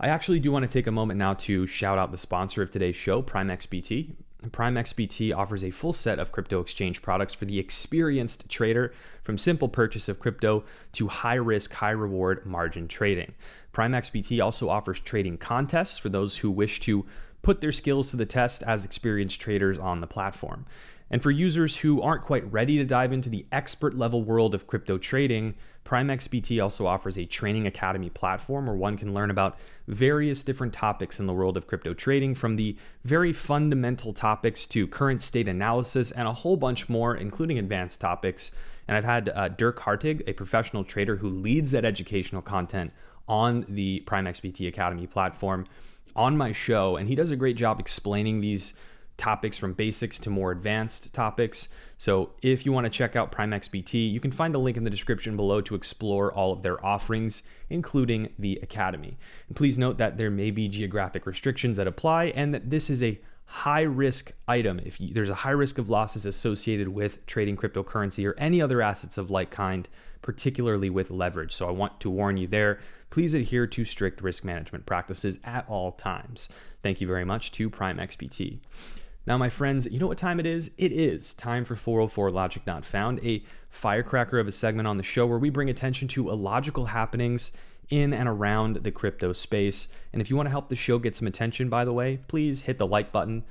I 0.00 0.08
actually 0.08 0.40
do 0.40 0.50
want 0.50 0.64
to 0.64 0.72
take 0.72 0.86
a 0.86 0.92
moment 0.92 1.18
now 1.18 1.34
to 1.34 1.66
shout 1.66 1.98
out 1.98 2.10
the 2.10 2.18
sponsor 2.18 2.62
of 2.62 2.70
today's 2.70 2.96
show, 2.96 3.22
Prime 3.22 3.48
XBT. 3.48 4.14
Prime 4.50 4.74
XBT 4.74 5.36
offers 5.36 5.62
a 5.62 5.70
full 5.70 5.92
set 5.92 6.18
of 6.18 6.32
crypto 6.32 6.60
exchange 6.60 7.00
products 7.00 7.32
for 7.32 7.44
the 7.44 7.60
experienced 7.60 8.48
trader, 8.48 8.92
from 9.22 9.38
simple 9.38 9.68
purchase 9.68 10.08
of 10.08 10.18
crypto 10.18 10.64
to 10.92 11.06
high 11.06 11.36
risk, 11.36 11.72
high 11.74 11.90
reward 11.90 12.44
margin 12.44 12.88
trading. 12.88 13.34
Prime 13.70 13.92
XBT 13.92 14.42
also 14.42 14.68
offers 14.68 14.98
trading 14.98 15.38
contests 15.38 15.98
for 15.98 16.08
those 16.08 16.38
who 16.38 16.50
wish 16.50 16.80
to 16.80 17.06
put 17.42 17.60
their 17.60 17.72
skills 17.72 18.10
to 18.10 18.16
the 18.16 18.26
test 18.26 18.62
as 18.62 18.84
experienced 18.84 19.40
traders 19.40 19.78
on 19.78 20.00
the 20.00 20.06
platform. 20.06 20.64
And 21.12 21.22
for 21.22 21.30
users 21.30 21.76
who 21.76 22.00
aren't 22.00 22.24
quite 22.24 22.50
ready 22.50 22.78
to 22.78 22.84
dive 22.84 23.12
into 23.12 23.28
the 23.28 23.44
expert 23.52 23.94
level 23.94 24.22
world 24.22 24.54
of 24.54 24.66
crypto 24.66 24.96
trading, 24.96 25.54
Prime 25.84 26.08
XBT 26.08 26.62
also 26.62 26.86
offers 26.86 27.18
a 27.18 27.26
training 27.26 27.66
academy 27.66 28.08
platform 28.08 28.66
where 28.66 28.74
one 28.74 28.96
can 28.96 29.12
learn 29.12 29.30
about 29.30 29.58
various 29.86 30.42
different 30.42 30.72
topics 30.72 31.20
in 31.20 31.26
the 31.26 31.34
world 31.34 31.58
of 31.58 31.66
crypto 31.66 31.92
trading, 31.92 32.34
from 32.34 32.56
the 32.56 32.78
very 33.04 33.30
fundamental 33.30 34.14
topics 34.14 34.64
to 34.64 34.86
current 34.86 35.20
state 35.20 35.48
analysis 35.48 36.12
and 36.12 36.26
a 36.26 36.32
whole 36.32 36.56
bunch 36.56 36.88
more, 36.88 37.14
including 37.14 37.58
advanced 37.58 38.00
topics. 38.00 38.50
And 38.88 38.96
I've 38.96 39.04
had 39.04 39.28
uh, 39.28 39.48
Dirk 39.48 39.80
Hartig, 39.80 40.22
a 40.26 40.32
professional 40.32 40.82
trader 40.82 41.16
who 41.16 41.28
leads 41.28 41.72
that 41.72 41.84
educational 41.84 42.40
content 42.40 42.90
on 43.28 43.66
the 43.68 44.00
Prime 44.00 44.24
XBT 44.24 44.66
Academy 44.66 45.06
platform, 45.06 45.66
on 46.14 46.36
my 46.36 46.52
show, 46.52 46.96
and 46.96 47.08
he 47.08 47.14
does 47.14 47.30
a 47.30 47.36
great 47.36 47.56
job 47.56 47.80
explaining 47.80 48.40
these 48.40 48.74
topics 49.16 49.58
from 49.58 49.72
basics 49.72 50.18
to 50.18 50.30
more 50.30 50.50
advanced 50.50 51.12
topics. 51.12 51.68
So 51.98 52.30
if 52.42 52.66
you 52.66 52.72
want 52.72 52.86
to 52.86 52.90
check 52.90 53.14
out 53.14 53.30
Prime 53.30 53.50
XBT, 53.50 54.10
you 54.10 54.18
can 54.18 54.32
find 54.32 54.54
a 54.54 54.58
link 54.58 54.76
in 54.76 54.84
the 54.84 54.90
description 54.90 55.36
below 55.36 55.60
to 55.60 55.74
explore 55.74 56.32
all 56.32 56.52
of 56.52 56.62
their 56.62 56.84
offerings, 56.84 57.42
including 57.70 58.30
the 58.38 58.58
Academy. 58.62 59.18
And 59.48 59.56
please 59.56 59.78
note 59.78 59.98
that 59.98 60.16
there 60.16 60.30
may 60.30 60.50
be 60.50 60.68
geographic 60.68 61.26
restrictions 61.26 61.76
that 61.76 61.86
apply 61.86 62.26
and 62.34 62.52
that 62.52 62.70
this 62.70 62.90
is 62.90 63.02
a 63.02 63.20
high 63.44 63.82
risk 63.82 64.32
item. 64.48 64.80
If 64.84 65.00
you, 65.00 65.12
there's 65.12 65.28
a 65.28 65.34
high 65.34 65.50
risk 65.50 65.76
of 65.76 65.90
losses 65.90 66.24
associated 66.24 66.88
with 66.88 67.24
trading 67.26 67.56
cryptocurrency 67.56 68.26
or 68.26 68.34
any 68.38 68.62
other 68.62 68.80
assets 68.80 69.18
of 69.18 69.30
like 69.30 69.50
kind, 69.50 69.86
particularly 70.22 70.88
with 70.88 71.10
leverage. 71.10 71.52
So 71.52 71.68
I 71.68 71.70
want 71.70 72.00
to 72.00 72.10
warn 72.10 72.38
you 72.38 72.46
there. 72.46 72.80
Please 73.12 73.34
adhere 73.34 73.66
to 73.66 73.84
strict 73.84 74.22
risk 74.22 74.42
management 74.42 74.86
practices 74.86 75.38
at 75.44 75.66
all 75.68 75.92
times. 75.92 76.48
Thank 76.82 77.02
you 77.02 77.06
very 77.06 77.26
much 77.26 77.52
to 77.52 77.68
Prime 77.68 77.98
XBT. 77.98 78.60
Now, 79.26 79.36
my 79.36 79.50
friends, 79.50 79.86
you 79.86 79.98
know 79.98 80.06
what 80.06 80.16
time 80.16 80.40
it 80.40 80.46
is? 80.46 80.70
It 80.78 80.92
is 80.92 81.34
time 81.34 81.66
for 81.66 81.76
404 81.76 82.30
Logic 82.30 82.66
Not 82.66 82.86
Found, 82.86 83.20
a 83.22 83.44
firecracker 83.68 84.38
of 84.38 84.48
a 84.48 84.52
segment 84.52 84.88
on 84.88 84.96
the 84.96 85.02
show 85.02 85.26
where 85.26 85.38
we 85.38 85.50
bring 85.50 85.68
attention 85.68 86.08
to 86.08 86.30
illogical 86.30 86.86
happenings 86.86 87.52
in 87.90 88.14
and 88.14 88.30
around 88.30 88.76
the 88.76 88.90
crypto 88.90 89.34
space. 89.34 89.88
And 90.14 90.22
if 90.22 90.30
you 90.30 90.36
want 90.36 90.46
to 90.46 90.50
help 90.50 90.70
the 90.70 90.74
show 90.74 90.98
get 90.98 91.14
some 91.14 91.28
attention, 91.28 91.68
by 91.68 91.84
the 91.84 91.92
way, 91.92 92.20
please 92.28 92.62
hit 92.62 92.78
the 92.78 92.86
like 92.86 93.12
button, 93.12 93.44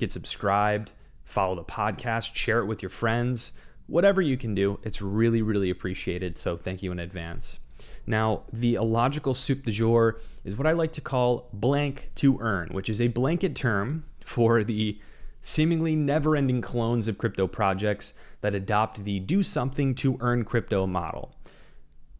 get 0.00 0.10
subscribed, 0.10 0.90
follow 1.24 1.54
the 1.54 1.62
podcast, 1.62 2.34
share 2.34 2.58
it 2.58 2.66
with 2.66 2.82
your 2.82 2.90
friends, 2.90 3.52
whatever 3.86 4.20
you 4.20 4.36
can 4.36 4.56
do. 4.56 4.80
It's 4.82 5.00
really, 5.00 5.40
really 5.40 5.70
appreciated. 5.70 6.36
So 6.36 6.56
thank 6.56 6.82
you 6.82 6.90
in 6.90 6.98
advance. 6.98 7.58
Now, 8.06 8.42
the 8.52 8.74
illogical 8.74 9.34
soup 9.34 9.64
du 9.64 9.72
jour 9.72 10.20
is 10.44 10.56
what 10.56 10.66
I 10.66 10.72
like 10.72 10.92
to 10.92 11.00
call 11.00 11.48
blank 11.52 12.10
to 12.16 12.38
earn, 12.40 12.68
which 12.68 12.88
is 12.88 13.00
a 13.00 13.08
blanket 13.08 13.54
term 13.56 14.04
for 14.20 14.62
the 14.62 14.98
seemingly 15.40 15.94
never 15.94 16.36
ending 16.36 16.60
clones 16.60 17.06
of 17.08 17.18
crypto 17.18 17.46
projects 17.46 18.14
that 18.40 18.54
adopt 18.54 19.04
the 19.04 19.20
do 19.20 19.42
something 19.42 19.94
to 19.94 20.16
earn 20.20 20.44
crypto 20.44 20.86
model. 20.86 21.34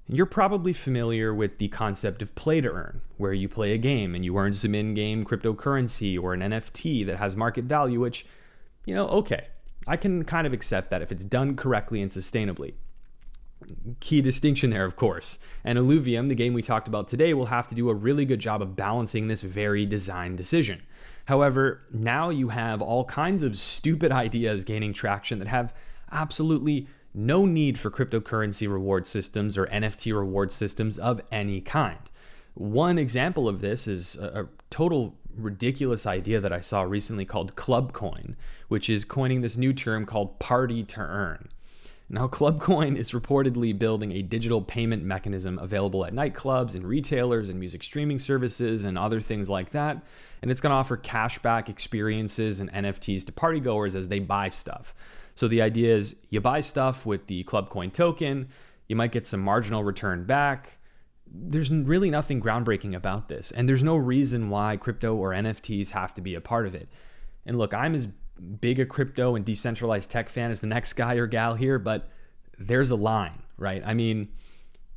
You're 0.06 0.26
probably 0.26 0.74
familiar 0.74 1.34
with 1.34 1.58
the 1.58 1.68
concept 1.68 2.20
of 2.20 2.34
play 2.34 2.60
to 2.60 2.70
earn, 2.70 3.00
where 3.16 3.32
you 3.32 3.48
play 3.48 3.72
a 3.72 3.78
game 3.78 4.14
and 4.14 4.22
you 4.24 4.36
earn 4.36 4.52
some 4.52 4.74
in 4.74 4.92
game 4.92 5.24
cryptocurrency 5.24 6.20
or 6.20 6.34
an 6.34 6.40
NFT 6.40 7.06
that 7.06 7.16
has 7.16 7.34
market 7.34 7.64
value, 7.64 8.00
which, 8.00 8.26
you 8.84 8.94
know, 8.94 9.08
okay, 9.08 9.46
I 9.86 9.96
can 9.96 10.24
kind 10.24 10.46
of 10.46 10.52
accept 10.52 10.90
that 10.90 11.00
if 11.00 11.10
it's 11.10 11.24
done 11.24 11.56
correctly 11.56 12.02
and 12.02 12.10
sustainably. 12.10 12.74
Key 14.00 14.20
distinction 14.20 14.70
there, 14.70 14.84
of 14.84 14.96
course. 14.96 15.38
And 15.64 15.78
Illuvium, 15.78 16.28
the 16.28 16.34
game 16.34 16.54
we 16.54 16.62
talked 16.62 16.88
about 16.88 17.08
today, 17.08 17.34
will 17.34 17.46
have 17.46 17.68
to 17.68 17.74
do 17.74 17.88
a 17.88 17.94
really 17.94 18.24
good 18.24 18.40
job 18.40 18.62
of 18.62 18.76
balancing 18.76 19.28
this 19.28 19.42
very 19.42 19.86
design 19.86 20.36
decision. 20.36 20.82
However, 21.26 21.82
now 21.92 22.30
you 22.30 22.48
have 22.50 22.82
all 22.82 23.04
kinds 23.04 23.42
of 23.42 23.56
stupid 23.58 24.12
ideas 24.24 24.64
gaining 24.64 24.92
traction 24.92 25.38
that 25.38 25.48
have 25.48 25.72
absolutely 26.12 26.86
no 27.14 27.46
need 27.46 27.78
for 27.78 27.90
cryptocurrency 27.90 28.70
reward 28.70 29.06
systems 29.06 29.56
or 29.56 29.66
NFT 29.66 30.14
reward 30.14 30.52
systems 30.52 30.98
of 30.98 31.20
any 31.30 31.60
kind. 31.60 31.98
One 32.54 32.98
example 32.98 33.48
of 33.48 33.60
this 33.60 33.86
is 33.86 34.16
a, 34.16 34.42
a 34.42 34.48
total 34.70 35.16
ridiculous 35.36 36.06
idea 36.06 36.40
that 36.40 36.52
I 36.52 36.60
saw 36.60 36.82
recently 36.82 37.24
called 37.24 37.56
Club 37.56 37.92
Coin, 37.92 38.36
which 38.68 38.88
is 38.88 39.04
coining 39.04 39.40
this 39.40 39.56
new 39.56 39.72
term 39.72 40.06
called 40.06 40.38
party 40.38 40.82
to 40.84 41.00
earn. 41.00 41.48
Now, 42.08 42.28
Clubcoin 42.28 42.96
is 42.96 43.12
reportedly 43.12 43.78
building 43.78 44.12
a 44.12 44.22
digital 44.22 44.62
payment 44.62 45.02
mechanism 45.02 45.58
available 45.58 46.04
at 46.04 46.12
nightclubs 46.12 46.74
and 46.74 46.86
retailers 46.86 47.48
and 47.48 47.58
music 47.58 47.82
streaming 47.82 48.18
services 48.18 48.84
and 48.84 48.98
other 48.98 49.20
things 49.20 49.48
like 49.48 49.70
that. 49.70 50.02
And 50.42 50.50
it's 50.50 50.60
going 50.60 50.70
to 50.70 50.76
offer 50.76 50.96
cashback 50.96 51.68
experiences 51.68 52.60
and 52.60 52.72
NFTs 52.72 53.24
to 53.26 53.32
partygoers 53.32 53.94
as 53.94 54.08
they 54.08 54.18
buy 54.18 54.48
stuff. 54.48 54.94
So 55.34 55.48
the 55.48 55.62
idea 55.62 55.96
is 55.96 56.16
you 56.30 56.40
buy 56.40 56.60
stuff 56.60 57.04
with 57.06 57.26
the 57.26 57.44
Clubcoin 57.44 57.92
token, 57.92 58.48
you 58.86 58.96
might 58.96 59.12
get 59.12 59.26
some 59.26 59.40
marginal 59.40 59.82
return 59.82 60.24
back. 60.24 60.78
There's 61.26 61.70
really 61.70 62.10
nothing 62.10 62.40
groundbreaking 62.40 62.94
about 62.94 63.28
this, 63.28 63.50
and 63.50 63.68
there's 63.68 63.82
no 63.82 63.96
reason 63.96 64.50
why 64.50 64.76
crypto 64.76 65.16
or 65.16 65.30
NFTs 65.30 65.90
have 65.90 66.14
to 66.14 66.20
be 66.20 66.34
a 66.34 66.40
part 66.40 66.66
of 66.66 66.74
it. 66.74 66.88
And 67.44 67.58
look, 67.58 67.74
I'm 67.74 67.94
as 67.94 68.06
big 68.60 68.80
a 68.80 68.86
crypto 68.86 69.34
and 69.34 69.44
decentralized 69.44 70.10
tech 70.10 70.28
fan 70.28 70.50
as 70.50 70.60
the 70.60 70.66
next 70.66 70.94
guy 70.94 71.14
or 71.14 71.26
gal 71.26 71.54
here, 71.54 71.78
but 71.78 72.08
there's 72.58 72.90
a 72.90 72.96
line, 72.96 73.42
right? 73.56 73.82
I 73.84 73.94
mean, 73.94 74.28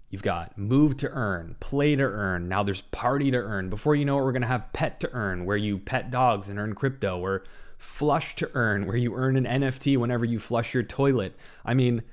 you've 0.10 0.24
got 0.24 0.58
move 0.58 0.98
to 0.98 1.10
earn, 1.10 1.56
play 1.60 1.96
to 1.96 2.03
earn, 2.03 2.48
now 2.48 2.63
there's 2.63 2.82
party 2.82 3.32
to 3.32 3.38
earn. 3.38 3.70
Before 3.70 3.96
you 3.96 4.06
know 4.06 4.17
it, 4.20 4.24
we're 4.24 4.32
going 4.32 4.41
to 4.41 4.48
have 4.48 4.74
pet 4.74 5.00
to 5.01 5.12
earn, 5.13 5.46
where 5.46 5.58
you 5.58 5.77
pet 5.77 6.12
dogs 6.12 6.50
and 6.50 6.60
earn 6.60 6.75
crypto, 6.75 7.20
or 7.20 7.44
flush 7.77 8.36
to 8.36 8.50
earn, 8.53 8.86
where 8.86 8.98
you 8.98 9.15
earn 9.15 9.38
an 9.38 9.62
NFT 9.62 9.98
whenever 9.98 10.25
you 10.25 10.39
flush 10.39 10.74
your 10.74 10.84
toilet. 10.84 11.36
I 11.65 11.74
mean, 11.74 12.03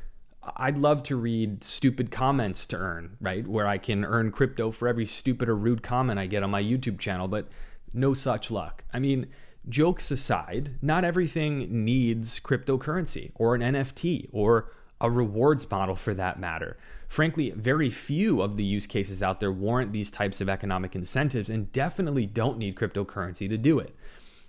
I'd 0.56 0.76
love 0.76 1.02
to 1.04 1.16
read 1.16 1.64
stupid 1.64 2.10
comments 2.10 2.66
to 2.66 2.76
earn, 2.76 3.16
right? 3.20 3.46
Where 3.46 3.66
I 3.66 3.78
can 3.78 4.04
earn 4.04 4.30
crypto 4.30 4.70
for 4.70 4.88
every 4.88 5.06
stupid 5.06 5.48
or 5.48 5.56
rude 5.56 5.82
comment 5.82 6.18
I 6.18 6.26
get 6.26 6.42
on 6.42 6.50
my 6.50 6.62
YouTube 6.62 6.98
channel, 6.98 7.28
but 7.28 7.48
no 7.94 8.12
such 8.12 8.50
luck. 8.50 8.84
I 8.92 8.98
mean, 8.98 9.28
jokes 9.68 10.10
aside, 10.10 10.76
not 10.82 11.04
everything 11.04 11.84
needs 11.84 12.40
cryptocurrency 12.40 13.32
or 13.34 13.54
an 13.54 13.62
NFT 13.62 14.28
or 14.32 14.72
a 15.00 15.10
rewards 15.10 15.70
model 15.70 15.96
for 15.96 16.14
that 16.14 16.38
matter. 16.38 16.76
Frankly, 17.08 17.50
very 17.50 17.90
few 17.90 18.40
of 18.40 18.56
the 18.56 18.64
use 18.64 18.86
cases 18.86 19.22
out 19.22 19.40
there 19.40 19.52
warrant 19.52 19.92
these 19.92 20.10
types 20.10 20.40
of 20.40 20.48
economic 20.48 20.94
incentives 20.94 21.50
and 21.50 21.72
definitely 21.72 22.26
don't 22.26 22.58
need 22.58 22.76
cryptocurrency 22.76 23.48
to 23.48 23.58
do 23.58 23.78
it. 23.78 23.94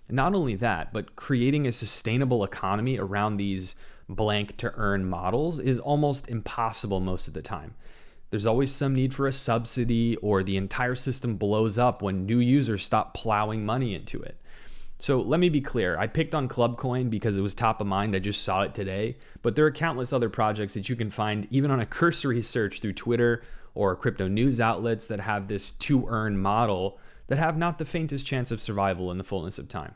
Not 0.10 0.36
only 0.36 0.55
that, 0.55 0.93
but 0.93 1.15
creating 1.15 1.67
a 1.67 1.72
sustainable 1.72 2.43
economy 2.43 2.98
around 2.98 3.38
these 3.38 3.75
blank 4.07 4.55
to 4.57 4.72
earn 4.75 5.05
models 5.05 5.60
is 5.60 5.79
almost 5.79 6.27
impossible 6.27 7.00
most 7.00 7.27
of 7.27 7.34
the 7.34 7.41
time. 7.41 7.74
There's 8.29 8.45
always 8.45 8.72
some 8.72 8.93
need 8.93 9.13
for 9.13 9.27
a 9.27 9.31
subsidy, 9.31 10.15
or 10.17 10.43
the 10.43 10.57
entire 10.57 10.95
system 10.95 11.38
blows 11.38 11.77
up 11.77 12.01
when 12.01 12.25
new 12.25 12.39
users 12.39 12.84
stop 12.84 13.13
plowing 13.13 13.65
money 13.65 13.95
into 13.95 14.22
it. 14.22 14.39
So 15.05 15.21
let 15.21 15.39
me 15.39 15.50
be 15.50 15.62
clear. 15.62 15.95
I 16.00 16.07
picked 16.07 16.33
on 16.33 16.50
Clubcoin 16.50 17.12
because 17.12 17.38
it 17.38 17.41
was 17.41 17.53
top 17.53 17.79
of 17.79 17.85
mind. 17.85 18.15
I 18.15 18.19
just 18.19 18.41
saw 18.41 18.63
it 18.63 18.74
today. 18.74 19.17
But 19.43 19.55
there 19.55 19.63
are 19.67 19.71
countless 19.71 20.12
other 20.12 20.31
projects 20.31 20.74
that 20.74 20.89
you 20.89 20.95
can 20.95 21.12
find 21.12 21.47
even 21.51 21.69
on 21.69 21.79
a 21.79 21.85
cursory 21.85 22.41
search 22.41 22.81
through 22.81 22.93
Twitter 22.93 23.43
or 23.75 23.95
crypto 23.95 24.27
news 24.27 24.59
outlets 24.59 25.05
that 25.05 25.19
have 25.19 25.47
this 25.47 25.69
to 25.69 26.07
earn 26.07 26.39
model 26.39 26.97
that 27.27 27.38
have 27.38 27.55
not 27.55 27.77
the 27.77 27.85
faintest 27.85 28.25
chance 28.25 28.50
of 28.50 28.59
survival 28.59 29.12
in 29.12 29.19
the 29.19 29.24
fullness 29.24 29.59
of 29.59 29.69
time. 29.69 29.93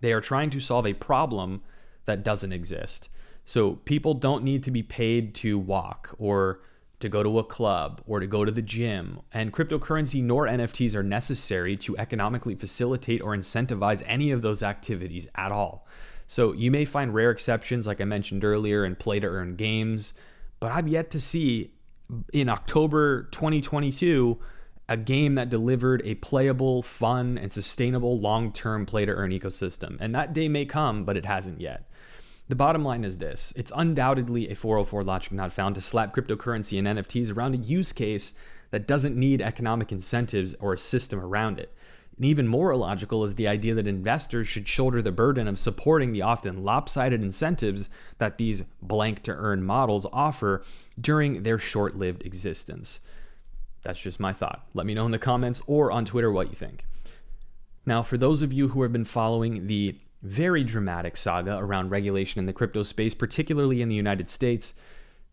They 0.00 0.12
are 0.12 0.20
trying 0.20 0.50
to 0.50 0.58
solve 0.58 0.88
a 0.88 0.94
problem 0.94 1.62
that 2.06 2.24
doesn't 2.24 2.52
exist. 2.52 3.08
So 3.44 3.74
people 3.84 4.14
don't 4.14 4.42
need 4.42 4.64
to 4.64 4.72
be 4.72 4.82
paid 4.82 5.32
to 5.36 5.60
walk 5.60 6.16
or 6.18 6.58
to 7.00 7.08
go 7.08 7.22
to 7.22 7.38
a 7.38 7.44
club 7.44 8.02
or 8.06 8.20
to 8.20 8.26
go 8.26 8.44
to 8.44 8.50
the 8.50 8.62
gym. 8.62 9.20
And 9.32 9.52
cryptocurrency 9.52 10.22
nor 10.22 10.46
NFTs 10.46 10.94
are 10.94 11.02
necessary 11.02 11.76
to 11.78 11.96
economically 11.96 12.54
facilitate 12.54 13.22
or 13.22 13.36
incentivize 13.36 14.02
any 14.06 14.30
of 14.30 14.42
those 14.42 14.62
activities 14.62 15.28
at 15.34 15.52
all. 15.52 15.86
So 16.26 16.52
you 16.52 16.70
may 16.70 16.84
find 16.84 17.14
rare 17.14 17.30
exceptions, 17.30 17.86
like 17.86 18.00
I 18.00 18.04
mentioned 18.04 18.44
earlier, 18.44 18.84
in 18.84 18.96
play 18.96 19.20
to 19.20 19.26
earn 19.26 19.56
games, 19.56 20.12
but 20.60 20.72
I've 20.72 20.88
yet 20.88 21.10
to 21.10 21.20
see 21.20 21.72
in 22.32 22.48
October 22.48 23.24
2022 23.32 24.38
a 24.88 24.96
game 24.96 25.34
that 25.34 25.50
delivered 25.50 26.02
a 26.04 26.14
playable, 26.16 26.82
fun, 26.82 27.38
and 27.38 27.52
sustainable 27.52 28.18
long 28.18 28.52
term 28.52 28.86
play 28.86 29.04
to 29.04 29.12
earn 29.12 29.30
ecosystem. 29.30 29.96
And 30.00 30.14
that 30.14 30.32
day 30.32 30.48
may 30.48 30.64
come, 30.64 31.04
but 31.04 31.16
it 31.16 31.26
hasn't 31.26 31.60
yet. 31.60 31.88
The 32.48 32.56
bottom 32.56 32.82
line 32.82 33.04
is 33.04 33.18
this 33.18 33.52
it's 33.56 33.72
undoubtedly 33.76 34.50
a 34.50 34.54
404 34.54 35.04
logic 35.04 35.32
not 35.32 35.52
found 35.52 35.74
to 35.74 35.80
slap 35.80 36.14
cryptocurrency 36.14 36.78
and 36.78 36.88
NFTs 36.98 37.34
around 37.34 37.54
a 37.54 37.58
use 37.58 37.92
case 37.92 38.32
that 38.70 38.86
doesn't 38.86 39.16
need 39.16 39.40
economic 39.42 39.92
incentives 39.92 40.54
or 40.54 40.72
a 40.72 40.78
system 40.78 41.20
around 41.20 41.58
it. 41.58 41.72
And 42.16 42.24
even 42.24 42.48
more 42.48 42.72
illogical 42.72 43.22
is 43.22 43.36
the 43.36 43.46
idea 43.46 43.74
that 43.74 43.86
investors 43.86 44.48
should 44.48 44.66
shoulder 44.66 45.00
the 45.00 45.12
burden 45.12 45.46
of 45.46 45.58
supporting 45.58 46.12
the 46.12 46.22
often 46.22 46.64
lopsided 46.64 47.22
incentives 47.22 47.88
that 48.18 48.38
these 48.38 48.62
blank 48.82 49.22
to 49.22 49.32
earn 49.32 49.62
models 49.62 50.06
offer 50.12 50.64
during 51.00 51.44
their 51.44 51.58
short 51.58 51.96
lived 51.96 52.26
existence. 52.26 52.98
That's 53.84 54.00
just 54.00 54.18
my 54.18 54.32
thought. 54.32 54.66
Let 54.74 54.84
me 54.84 54.94
know 54.94 55.06
in 55.06 55.12
the 55.12 55.18
comments 55.18 55.62
or 55.66 55.92
on 55.92 56.04
Twitter 56.04 56.32
what 56.32 56.48
you 56.48 56.56
think. 56.56 56.84
Now, 57.86 58.02
for 58.02 58.18
those 58.18 58.42
of 58.42 58.52
you 58.52 58.68
who 58.68 58.82
have 58.82 58.92
been 58.92 59.04
following 59.04 59.66
the 59.66 59.96
very 60.22 60.64
dramatic 60.64 61.16
saga 61.16 61.56
around 61.58 61.90
regulation 61.90 62.38
in 62.38 62.46
the 62.46 62.52
crypto 62.52 62.82
space, 62.82 63.14
particularly 63.14 63.80
in 63.82 63.88
the 63.88 63.94
United 63.94 64.28
States, 64.28 64.74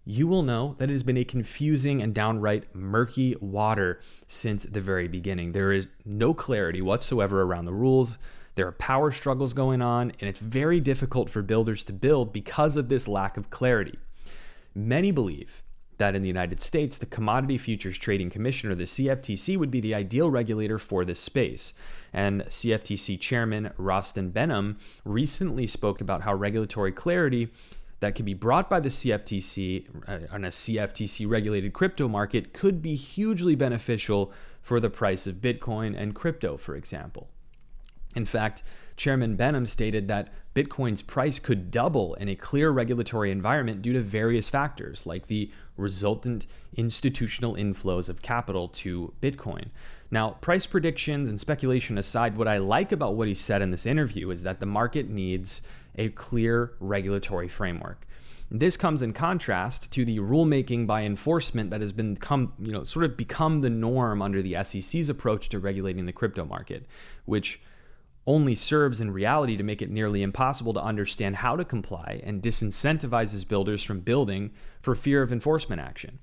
you 0.05 0.27
will 0.27 0.43
know 0.43 0.75
that 0.77 0.89
it 0.89 0.93
has 0.93 1.03
been 1.03 1.17
a 1.17 1.23
confusing 1.23 2.01
and 2.01 2.13
downright 2.13 2.73
murky 2.75 3.35
water 3.41 3.99
since 4.27 4.63
the 4.63 4.81
very 4.81 5.07
beginning. 5.07 5.51
There 5.51 5.71
is 5.71 5.87
no 6.05 6.33
clarity 6.33 6.81
whatsoever 6.81 7.41
around 7.41 7.65
the 7.65 7.73
rules. 7.73 8.17
There 8.53 8.67
are 8.67 8.73
power 8.73 9.11
struggles 9.11 9.53
going 9.53 9.81
on, 9.81 10.13
and 10.19 10.29
it's 10.29 10.39
very 10.39 10.79
difficult 10.79 11.29
for 11.29 11.41
builders 11.41 11.81
to 11.83 11.93
build 11.93 12.31
because 12.31 12.77
of 12.77 12.87
this 12.87 13.07
lack 13.07 13.35
of 13.35 13.49
clarity. 13.49 13.97
Many 14.75 15.11
believe 15.11 15.63
that 15.97 16.15
in 16.15 16.21
the 16.21 16.27
United 16.27 16.61
States, 16.61 16.97
the 16.97 17.05
Commodity 17.05 17.57
Futures 17.57 17.97
Trading 17.97 18.29
Commission, 18.29 18.69
or 18.69 18.75
the 18.75 18.83
CFTC, 18.83 19.57
would 19.57 19.71
be 19.71 19.81
the 19.81 19.95
ideal 19.95 20.29
regulator 20.29 20.77
for 20.77 21.05
this 21.05 21.19
space. 21.19 21.73
And 22.13 22.43
CFTC 22.43 23.19
Chairman 23.19 23.71
Rostin 23.77 24.31
Behnam 24.31 24.75
recently 25.03 25.67
spoke 25.67 26.01
about 26.01 26.21
how 26.21 26.33
regulatory 26.33 26.91
clarity 26.91 27.49
that 27.99 28.15
can 28.15 28.25
be 28.25 28.33
brought 28.33 28.69
by 28.69 28.79
the 28.79 28.89
CFTC 28.89 29.85
uh, 30.07 30.33
on 30.33 30.43
a 30.43 30.49
CFTC 30.49 31.29
regulated 31.29 31.73
crypto 31.73 32.07
market 32.07 32.53
could 32.53 32.81
be 32.81 32.95
hugely 32.95 33.55
beneficial 33.55 34.31
for 34.61 34.79
the 34.79 34.89
price 34.89 35.27
of 35.27 35.35
Bitcoin 35.35 35.95
and 35.97 36.13
crypto, 36.13 36.57
for 36.57 36.75
example. 36.75 37.29
In 38.15 38.25
fact, 38.25 38.63
Chairman 38.97 39.35
Behnam 39.35 39.67
stated 39.67 40.07
that 40.07 40.29
Bitcoin's 40.53 41.01
price 41.01 41.37
could 41.37 41.69
double 41.69 42.13
in 42.15 42.29
a 42.29 42.35
clear 42.35 42.71
regulatory 42.71 43.29
environment 43.29 43.81
due 43.81 43.93
to 43.93 44.01
various 44.01 44.47
factors, 44.47 45.05
like 45.05 45.27
the 45.27 45.51
resultant 45.75 46.47
institutional 46.75 47.55
inflows 47.55 48.07
of 48.07 48.21
capital 48.21 48.69
to 48.69 49.13
Bitcoin. 49.21 49.65
Now, 50.11 50.31
price 50.41 50.65
predictions 50.65 51.27
and 51.27 51.39
speculation 51.39 51.97
aside, 51.97 52.37
what 52.37 52.47
I 52.47 52.57
like 52.57 52.91
about 52.91 53.15
what 53.15 53.27
he 53.27 53.33
said 53.33 53.61
in 53.61 53.71
this 53.71 53.85
interview 53.85 54.29
is 54.29 54.43
that 54.43 54.59
the 54.59 54.65
market 54.65 55.09
needs 55.09 55.61
a 55.97 56.09
clear 56.09 56.73
regulatory 56.79 57.47
framework. 57.47 58.07
This 58.51 58.77
comes 58.77 59.01
in 59.01 59.11
contrast 59.11 59.91
to 59.93 60.05
the 60.05 60.19
rulemaking 60.19 60.85
by 60.85 61.01
enforcement 61.01 61.71
that 61.71 61.81
has 61.81 61.91
become, 61.91 62.53
you 62.59 62.71
know, 62.71 62.83
sort 62.83 63.03
of 63.03 63.17
become 63.17 63.59
the 63.59 63.69
norm 63.69 64.21
under 64.21 64.41
the 64.41 64.55
SEC's 64.63 65.09
approach 65.09 65.49
to 65.49 65.59
regulating 65.59 66.05
the 66.05 66.13
crypto 66.13 66.45
market, 66.45 66.85
which 67.25 67.59
only 68.27 68.55
serves 68.55 69.01
in 69.01 69.11
reality 69.11 69.55
to 69.57 69.63
make 69.63 69.81
it 69.81 69.89
nearly 69.89 70.23
impossible 70.23 70.73
to 70.73 70.81
understand 70.81 71.37
how 71.37 71.55
to 71.55 71.63
comply 71.63 72.21
and 72.23 72.41
disincentivizes 72.41 73.47
builders 73.47 73.83
from 73.83 73.99
building 73.99 74.51
for 74.81 74.95
fear 74.95 75.21
of 75.21 75.31
enforcement 75.31 75.81
action. 75.81 76.19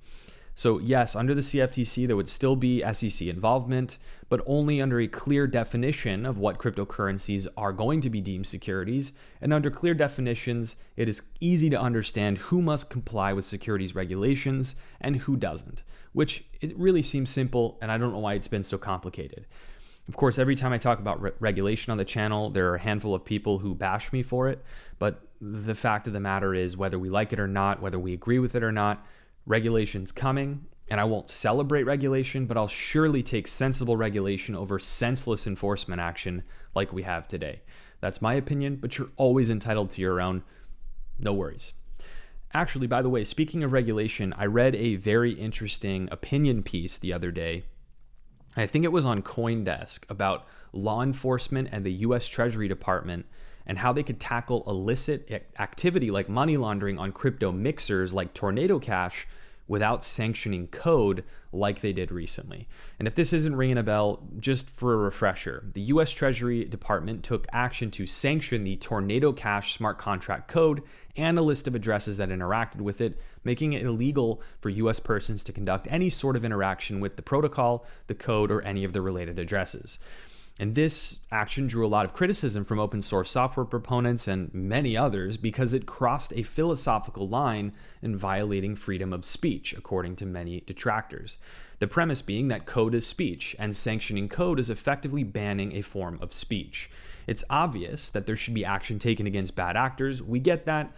So, 0.55 0.79
yes, 0.79 1.17
under 1.17 1.35
the 1.35 1.41
CFTC, 1.41 2.07
there 2.07 2.17
would 2.17 2.29
still 2.29 2.57
be 2.57 2.83
SEC 2.93 3.27
involvement, 3.27 3.97
but 4.29 4.43
only 4.47 4.83
under 4.83 5.01
a 5.01 5.09
clear 5.09 5.47
definition 5.47 6.27
of 6.27 6.37
what 6.37 6.59
cryptocurrencies 6.59 7.47
are 7.57 7.73
going 7.73 8.03
to 8.03 8.11
be 8.11 8.21
deemed 8.21 8.47
securities. 8.47 9.13
And 9.41 9.53
under 9.55 9.71
clear 9.71 9.95
definitions, 9.95 10.77
it 10.95 11.09
is 11.09 11.23
easy 11.41 11.71
to 11.71 11.81
understand 11.81 12.39
who 12.39 12.61
must 12.61 12.91
comply 12.91 13.33
with 13.33 13.47
securities 13.47 13.95
regulations 13.95 14.77
and 15.01 15.17
who 15.17 15.37
doesn't, 15.37 15.85
which 16.13 16.45
it 16.61 16.77
really 16.77 17.03
seems 17.03 17.31
simple, 17.31 17.79
and 17.81 17.91
I 17.91 17.97
don't 17.97 18.13
know 18.13 18.19
why 18.19 18.35
it's 18.35 18.49
been 18.49 18.65
so 18.65 18.77
complicated. 18.77 19.47
Of 20.09 20.17
course, 20.17 20.39
every 20.39 20.57
time 20.57 20.73
I 20.73 20.79
talk 20.79 20.99
about 20.99 21.23
re- 21.23 21.31
regulation 21.39 21.91
on 21.91 21.99
the 21.99 22.05
channel, 22.05 22.51
there 22.51 22.71
are 22.71 22.75
a 22.75 22.81
handful 22.81 23.15
of 23.15 23.25
people 23.25 23.59
who 23.59 23.75
bash 23.75 24.13
me 24.13 24.23
for 24.23 24.49
it. 24.49 24.65
But 24.99 25.23
the 25.41 25.75
fact 25.75 26.07
of 26.07 26.13
the 26.13 26.21
matter 26.21 26.55
is, 26.55 26.77
whether 26.77 26.99
we 26.99 27.09
like 27.09 27.33
it 27.33 27.41
or 27.41 27.49
not, 27.49 27.81
whether 27.81 27.99
we 27.99 28.13
agree 28.13 28.39
with 28.39 28.55
it 28.55 28.63
or 28.63 28.73
not, 28.73 29.07
regulation's 29.47 30.13
coming. 30.13 30.67
And 30.91 31.01
I 31.01 31.05
won't 31.05 31.31
celebrate 31.31 31.85
regulation, 31.85 32.47
but 32.47 32.57
I'll 32.57 32.69
surely 32.69 33.23
take 33.23 33.47
sensible 33.47 33.97
regulation 33.97 34.55
over 34.55 34.79
senseless 34.79 35.47
enforcement 35.47 36.01
action 36.01 36.43
like 36.75 36.93
we 36.93 37.03
have 37.05 37.29
today. 37.29 37.63
That's 38.01 38.21
my 38.21 38.35
opinion, 38.35 38.77
but 38.77 38.99
you're 38.99 39.11
always 39.17 39.49
entitled 39.49 39.91
to 39.93 40.01
your 40.01 40.21
own. 40.21 40.43
No 41.19 41.33
worries. 41.33 41.73
Actually, 42.53 42.89
by 42.89 43.01
the 43.01 43.09
way, 43.09 43.25
speaking 43.25 43.63
of 43.63 43.73
regulation, 43.73 44.35
I 44.37 44.45
read 44.47 44.75
a 44.75 44.97
very 44.97 45.33
interesting 45.33 46.09
opinion 46.11 46.63
piece 46.63 46.99
the 46.99 47.13
other 47.13 47.31
day 47.31 47.65
I 48.57 48.67
think 48.67 48.85
it 48.85 48.93
was 48.93 49.07
on 49.07 49.23
Coindesk 49.23 50.01
about 50.09 50.47
law 50.73 51.03
enforcement 51.03 51.69
and 51.73 51.85
the 51.85 51.93
US 51.93 52.27
Treasury 52.27 52.69
Department 52.69 53.27
and 53.67 53.79
how 53.79 53.93
they 53.93 54.03
could 54.03 54.21
tackle 54.21 54.65
illicit 54.67 55.31
activity 55.59 56.11
like 56.11 56.29
money 56.29 56.57
laundering 56.57 56.99
on 56.99 57.13
crypto 57.13 57.53
mixers 57.53 58.13
like 58.13 58.35
Tornado 58.35 58.79
Cash 58.79 59.27
without 59.69 60.05
sanctioning 60.05 60.67
code 60.69 61.25
like 61.53 61.81
they 61.81 61.93
did 61.93 62.11
recently. 62.11 62.67
And 62.99 63.07
if 63.07 63.15
this 63.15 63.33
isn't 63.33 63.57
ringing 63.57 63.79
a 63.79 63.83
bell, 63.83 64.27
just 64.39 64.71
for 64.71 64.95
a 64.95 64.97
refresher, 64.97 65.65
the 65.75 65.83
US 65.83 66.11
Treasury 66.11 66.65
Department 66.65 67.23
took 67.23 67.47
action 67.53 67.91
to 67.93 68.07
sanction 68.07 68.65
the 68.65 68.77
Tornado 68.77 69.33
Cash 69.33 69.75
smart 69.75 69.99
contract 69.99 70.49
code 70.49 70.83
and 71.17 71.39
a 71.39 71.43
list 71.43 71.69
of 71.69 71.75
addresses 71.75 72.17
that 72.17 72.31
interacted 72.31 72.81
with 72.81 73.01
it, 73.01 73.21
making 73.45 73.75
it 73.75 73.85
illegal 73.85 74.41
for 74.61 74.71
US 74.71 74.99
persons 74.99 75.45
to 75.45 75.53
conduct 75.53 75.87
any 75.91 76.09
sort 76.09 76.37
of 76.37 76.45
interaction 76.45 77.01
with 77.01 77.17
the 77.17 77.23
protocol, 77.23 77.85
the 78.07 78.15
code, 78.15 78.51
or 78.51 78.63
any 78.63 78.85
of 78.85 78.93
the 78.93 79.03
related 79.03 79.39
addresses. 79.39 79.99
And 80.59 80.75
this 80.75 81.19
action 81.31 81.67
drew 81.67 81.87
a 81.87 81.89
lot 81.89 82.05
of 82.05 82.13
criticism 82.13 82.65
from 82.65 82.79
open 82.79 83.03
source 83.03 83.31
software 83.31 83.65
proponents 83.65 84.29
and 84.29 84.53
many 84.53 84.97
others 84.97 85.37
because 85.37 85.73
it 85.73 85.87
crossed 85.87 86.33
a 86.35 86.43
philosophical 86.43 87.29
line 87.29 87.73
in 88.03 88.17
violating 88.17 88.77
freedom 88.77 89.13
of 89.13 89.25
speech, 89.25 89.73
according 89.73 90.17
to 90.17 90.27
many 90.27 90.61
detractors. 90.61 91.39
The 91.79 91.89
premise 91.89 92.23
being 92.23 92.49
that 92.49 92.67
code 92.67 92.95
is 92.95 93.07
speech, 93.07 93.57
and 93.59 93.75
sanctioning 93.75 94.29
code 94.29 94.61
is 94.61 94.71
effectively 94.71 95.25
banning 95.25 95.75
a 95.75 95.83
form 95.83 96.19
of 96.21 96.33
speech. 96.33 96.91
It's 97.27 97.45
obvious 97.49 98.09
that 98.11 98.27
there 98.27 98.37
should 98.37 98.55
be 98.55 98.65
action 98.65 98.99
taken 98.99 99.27
against 99.27 99.57
bad 99.57 99.77
actors. 99.77 100.23
We 100.23 100.39
get 100.39 100.67
that, 100.67 100.93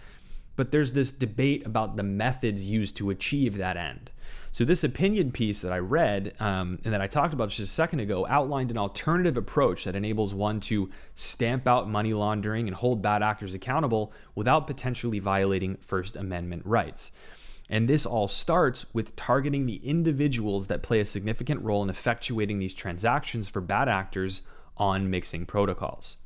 but 0.57 0.73
there's 0.73 0.93
this 0.93 1.11
debate 1.11 1.65
about 1.65 1.97
the 1.97 2.03
methods 2.03 2.65
used 2.65 2.97
to 2.97 3.11
achieve 3.11 3.57
that 3.57 3.77
end. 3.77 4.11
So, 4.55 4.65
this 4.65 4.85
opinion 4.85 5.33
piece 5.33 5.63
that 5.63 5.73
I 5.73 5.79
read 5.79 6.33
um, 6.39 6.79
and 6.85 6.95
that 6.95 7.01
I 7.01 7.09
talked 7.09 7.35
about 7.35 7.49
just 7.49 7.59
a 7.59 7.67
second 7.67 7.99
ago 7.99 8.25
outlined 8.29 8.71
an 8.71 8.79
alternative 8.79 9.37
approach 9.37 9.83
that 9.83 9.97
enables 9.97 10.33
one 10.33 10.61
to 10.61 10.91
stamp 11.17 11.67
out 11.67 11.91
money 11.91 12.15
laundering 12.15 12.69
and 12.69 12.77
hold 12.77 13.03
bad 13.03 13.21
actors 13.21 13.53
accountable 13.53 14.13
without 14.37 14.69
potentially 14.69 15.19
violating 15.19 15.77
First 15.79 16.15
Amendment 16.15 16.63
rights. 16.65 17.11
And 17.69 17.89
this 17.89 18.07
all 18.07 18.29
starts 18.29 18.87
with 18.95 19.17
targeting 19.17 19.67
the 19.67 19.85
individuals 19.85 20.69
that 20.69 20.85
play 20.85 21.01
a 21.01 21.05
significant 21.05 21.61
role 21.61 21.83
in 21.83 21.89
effectuating 21.89 22.61
these 22.61 22.75
transactions 22.75 23.49
for 23.49 23.61
bad 23.61 23.89
actors 23.89 24.43
on 24.77 25.11
mixing 25.11 25.47
protocols. 25.47 26.19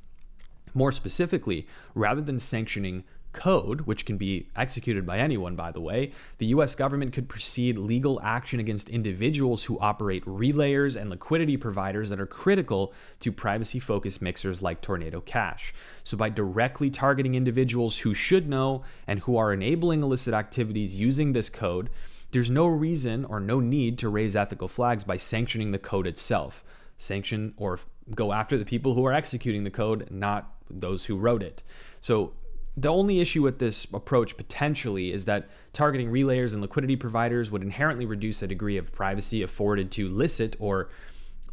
More 0.74 0.92
specifically, 0.92 1.66
rather 1.94 2.20
than 2.20 2.38
sanctioning 2.38 3.04
code, 3.38 3.82
which 3.82 4.04
can 4.04 4.16
be 4.16 4.48
executed 4.56 5.06
by 5.06 5.18
anyone, 5.18 5.54
by 5.54 5.70
the 5.70 5.80
way, 5.80 6.12
the 6.38 6.46
US 6.46 6.74
government 6.74 7.12
could 7.12 7.28
proceed 7.28 7.78
legal 7.78 8.20
action 8.20 8.58
against 8.58 8.88
individuals 8.88 9.62
who 9.62 9.78
operate 9.78 10.24
relayers 10.26 11.00
and 11.00 11.08
liquidity 11.08 11.56
providers 11.56 12.10
that 12.10 12.18
are 12.18 12.26
critical 12.26 12.92
to 13.20 13.30
privacy 13.30 13.78
focused 13.78 14.20
mixers 14.20 14.60
like 14.60 14.80
Tornado 14.80 15.20
Cash. 15.20 15.72
So, 16.02 16.16
by 16.16 16.30
directly 16.30 16.90
targeting 16.90 17.36
individuals 17.36 17.98
who 17.98 18.12
should 18.12 18.48
know 18.48 18.82
and 19.06 19.20
who 19.20 19.36
are 19.36 19.52
enabling 19.52 20.02
illicit 20.02 20.34
activities 20.34 20.96
using 20.96 21.32
this 21.32 21.48
code, 21.48 21.90
there's 22.32 22.50
no 22.50 22.66
reason 22.66 23.24
or 23.24 23.38
no 23.38 23.60
need 23.60 23.98
to 23.98 24.08
raise 24.08 24.34
ethical 24.34 24.66
flags 24.66 25.04
by 25.04 25.16
sanctioning 25.16 25.70
the 25.70 25.78
code 25.78 26.08
itself. 26.08 26.64
Sanction 26.98 27.54
or 27.56 27.78
go 28.16 28.32
after 28.32 28.58
the 28.58 28.64
people 28.64 28.94
who 28.94 29.06
are 29.06 29.12
executing 29.12 29.62
the 29.62 29.70
code, 29.70 30.10
not 30.10 30.52
those 30.68 31.04
who 31.04 31.16
wrote 31.16 31.44
it. 31.44 31.62
So, 32.00 32.32
the 32.80 32.88
only 32.88 33.20
issue 33.20 33.42
with 33.42 33.58
this 33.58 33.86
approach 33.92 34.36
potentially 34.36 35.12
is 35.12 35.24
that 35.24 35.48
targeting 35.72 36.10
relayers 36.10 36.52
and 36.52 36.62
liquidity 36.62 36.94
providers 36.94 37.50
would 37.50 37.62
inherently 37.62 38.06
reduce 38.06 38.40
the 38.40 38.46
degree 38.46 38.76
of 38.76 38.92
privacy 38.92 39.42
afforded 39.42 39.90
to 39.92 40.08
licit 40.08 40.54
or 40.60 40.88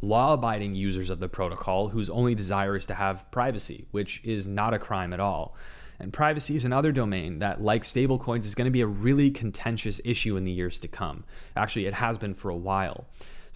law 0.00 0.34
abiding 0.34 0.74
users 0.74 1.10
of 1.10 1.18
the 1.18 1.28
protocol 1.28 1.88
whose 1.88 2.08
only 2.10 2.34
desire 2.34 2.76
is 2.76 2.86
to 2.86 2.94
have 2.94 3.28
privacy, 3.30 3.86
which 3.90 4.20
is 4.24 4.46
not 4.46 4.72
a 4.72 4.78
crime 4.78 5.12
at 5.12 5.20
all. 5.20 5.56
And 5.98 6.12
privacy 6.12 6.54
is 6.54 6.64
another 6.64 6.92
domain 6.92 7.38
that, 7.40 7.62
like 7.62 7.82
stablecoins, 7.82 8.44
is 8.44 8.54
going 8.54 8.66
to 8.66 8.70
be 8.70 8.82
a 8.82 8.86
really 8.86 9.30
contentious 9.30 10.00
issue 10.04 10.36
in 10.36 10.44
the 10.44 10.52
years 10.52 10.78
to 10.80 10.88
come. 10.88 11.24
Actually, 11.56 11.86
it 11.86 11.94
has 11.94 12.18
been 12.18 12.34
for 12.34 12.50
a 12.50 12.56
while. 12.56 13.06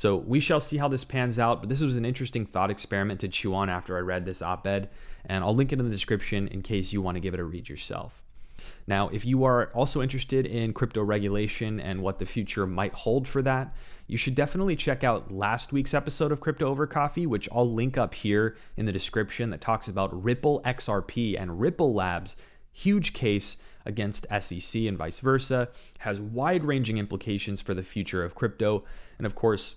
So 0.00 0.16
we 0.16 0.40
shall 0.40 0.60
see 0.60 0.78
how 0.78 0.88
this 0.88 1.04
pans 1.04 1.38
out, 1.38 1.60
but 1.60 1.68
this 1.68 1.82
was 1.82 1.96
an 1.96 2.06
interesting 2.06 2.46
thought 2.46 2.70
experiment 2.70 3.20
to 3.20 3.28
chew 3.28 3.54
on 3.54 3.68
after 3.68 3.98
I 3.98 4.00
read 4.00 4.24
this 4.24 4.40
op 4.40 4.66
ed, 4.66 4.88
and 5.26 5.44
I'll 5.44 5.54
link 5.54 5.74
it 5.74 5.78
in 5.78 5.84
the 5.84 5.90
description 5.90 6.48
in 6.48 6.62
case 6.62 6.90
you 6.90 7.02
want 7.02 7.16
to 7.16 7.20
give 7.20 7.34
it 7.34 7.40
a 7.40 7.44
read 7.44 7.68
yourself. 7.68 8.22
Now, 8.86 9.10
if 9.10 9.26
you 9.26 9.44
are 9.44 9.66
also 9.74 10.00
interested 10.00 10.46
in 10.46 10.72
crypto 10.72 11.02
regulation 11.02 11.78
and 11.78 12.00
what 12.00 12.18
the 12.18 12.24
future 12.24 12.66
might 12.66 12.94
hold 12.94 13.28
for 13.28 13.42
that, 13.42 13.76
you 14.06 14.16
should 14.16 14.34
definitely 14.34 14.74
check 14.74 15.04
out 15.04 15.30
last 15.30 15.70
week's 15.70 15.92
episode 15.92 16.32
of 16.32 16.40
Crypto 16.40 16.68
Over 16.68 16.86
Coffee, 16.86 17.26
which 17.26 17.46
I'll 17.52 17.70
link 17.70 17.98
up 17.98 18.14
here 18.14 18.56
in 18.78 18.86
the 18.86 18.92
description, 18.92 19.50
that 19.50 19.60
talks 19.60 19.86
about 19.86 20.24
Ripple 20.24 20.62
XRP 20.64 21.38
and 21.38 21.60
Ripple 21.60 21.92
Labs' 21.92 22.36
huge 22.72 23.12
case 23.12 23.58
against 23.84 24.26
SEC 24.40 24.82
and 24.82 24.96
vice 24.96 25.18
versa, 25.18 25.68
has 25.98 26.20
wide 26.20 26.64
ranging 26.64 26.96
implications 26.96 27.60
for 27.60 27.74
the 27.74 27.82
future 27.82 28.24
of 28.24 28.34
crypto. 28.34 28.82
And 29.18 29.26
of 29.26 29.34
course, 29.34 29.76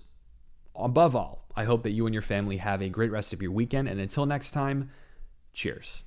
above 0.75 1.15
all, 1.15 1.45
I 1.55 1.65
hope 1.65 1.83
that 1.83 1.91
you 1.91 2.05
and 2.05 2.13
your 2.13 2.21
family 2.21 2.57
have 2.57 2.81
a 2.81 2.89
great 2.89 3.12
rest 3.12 3.33
of 3.33 3.41
your 3.41 3.51
weekend. 3.51 3.88
And 3.88 3.99
until 3.99 4.25
next 4.25 4.51
time, 4.51 4.89
cheers. 5.53 6.03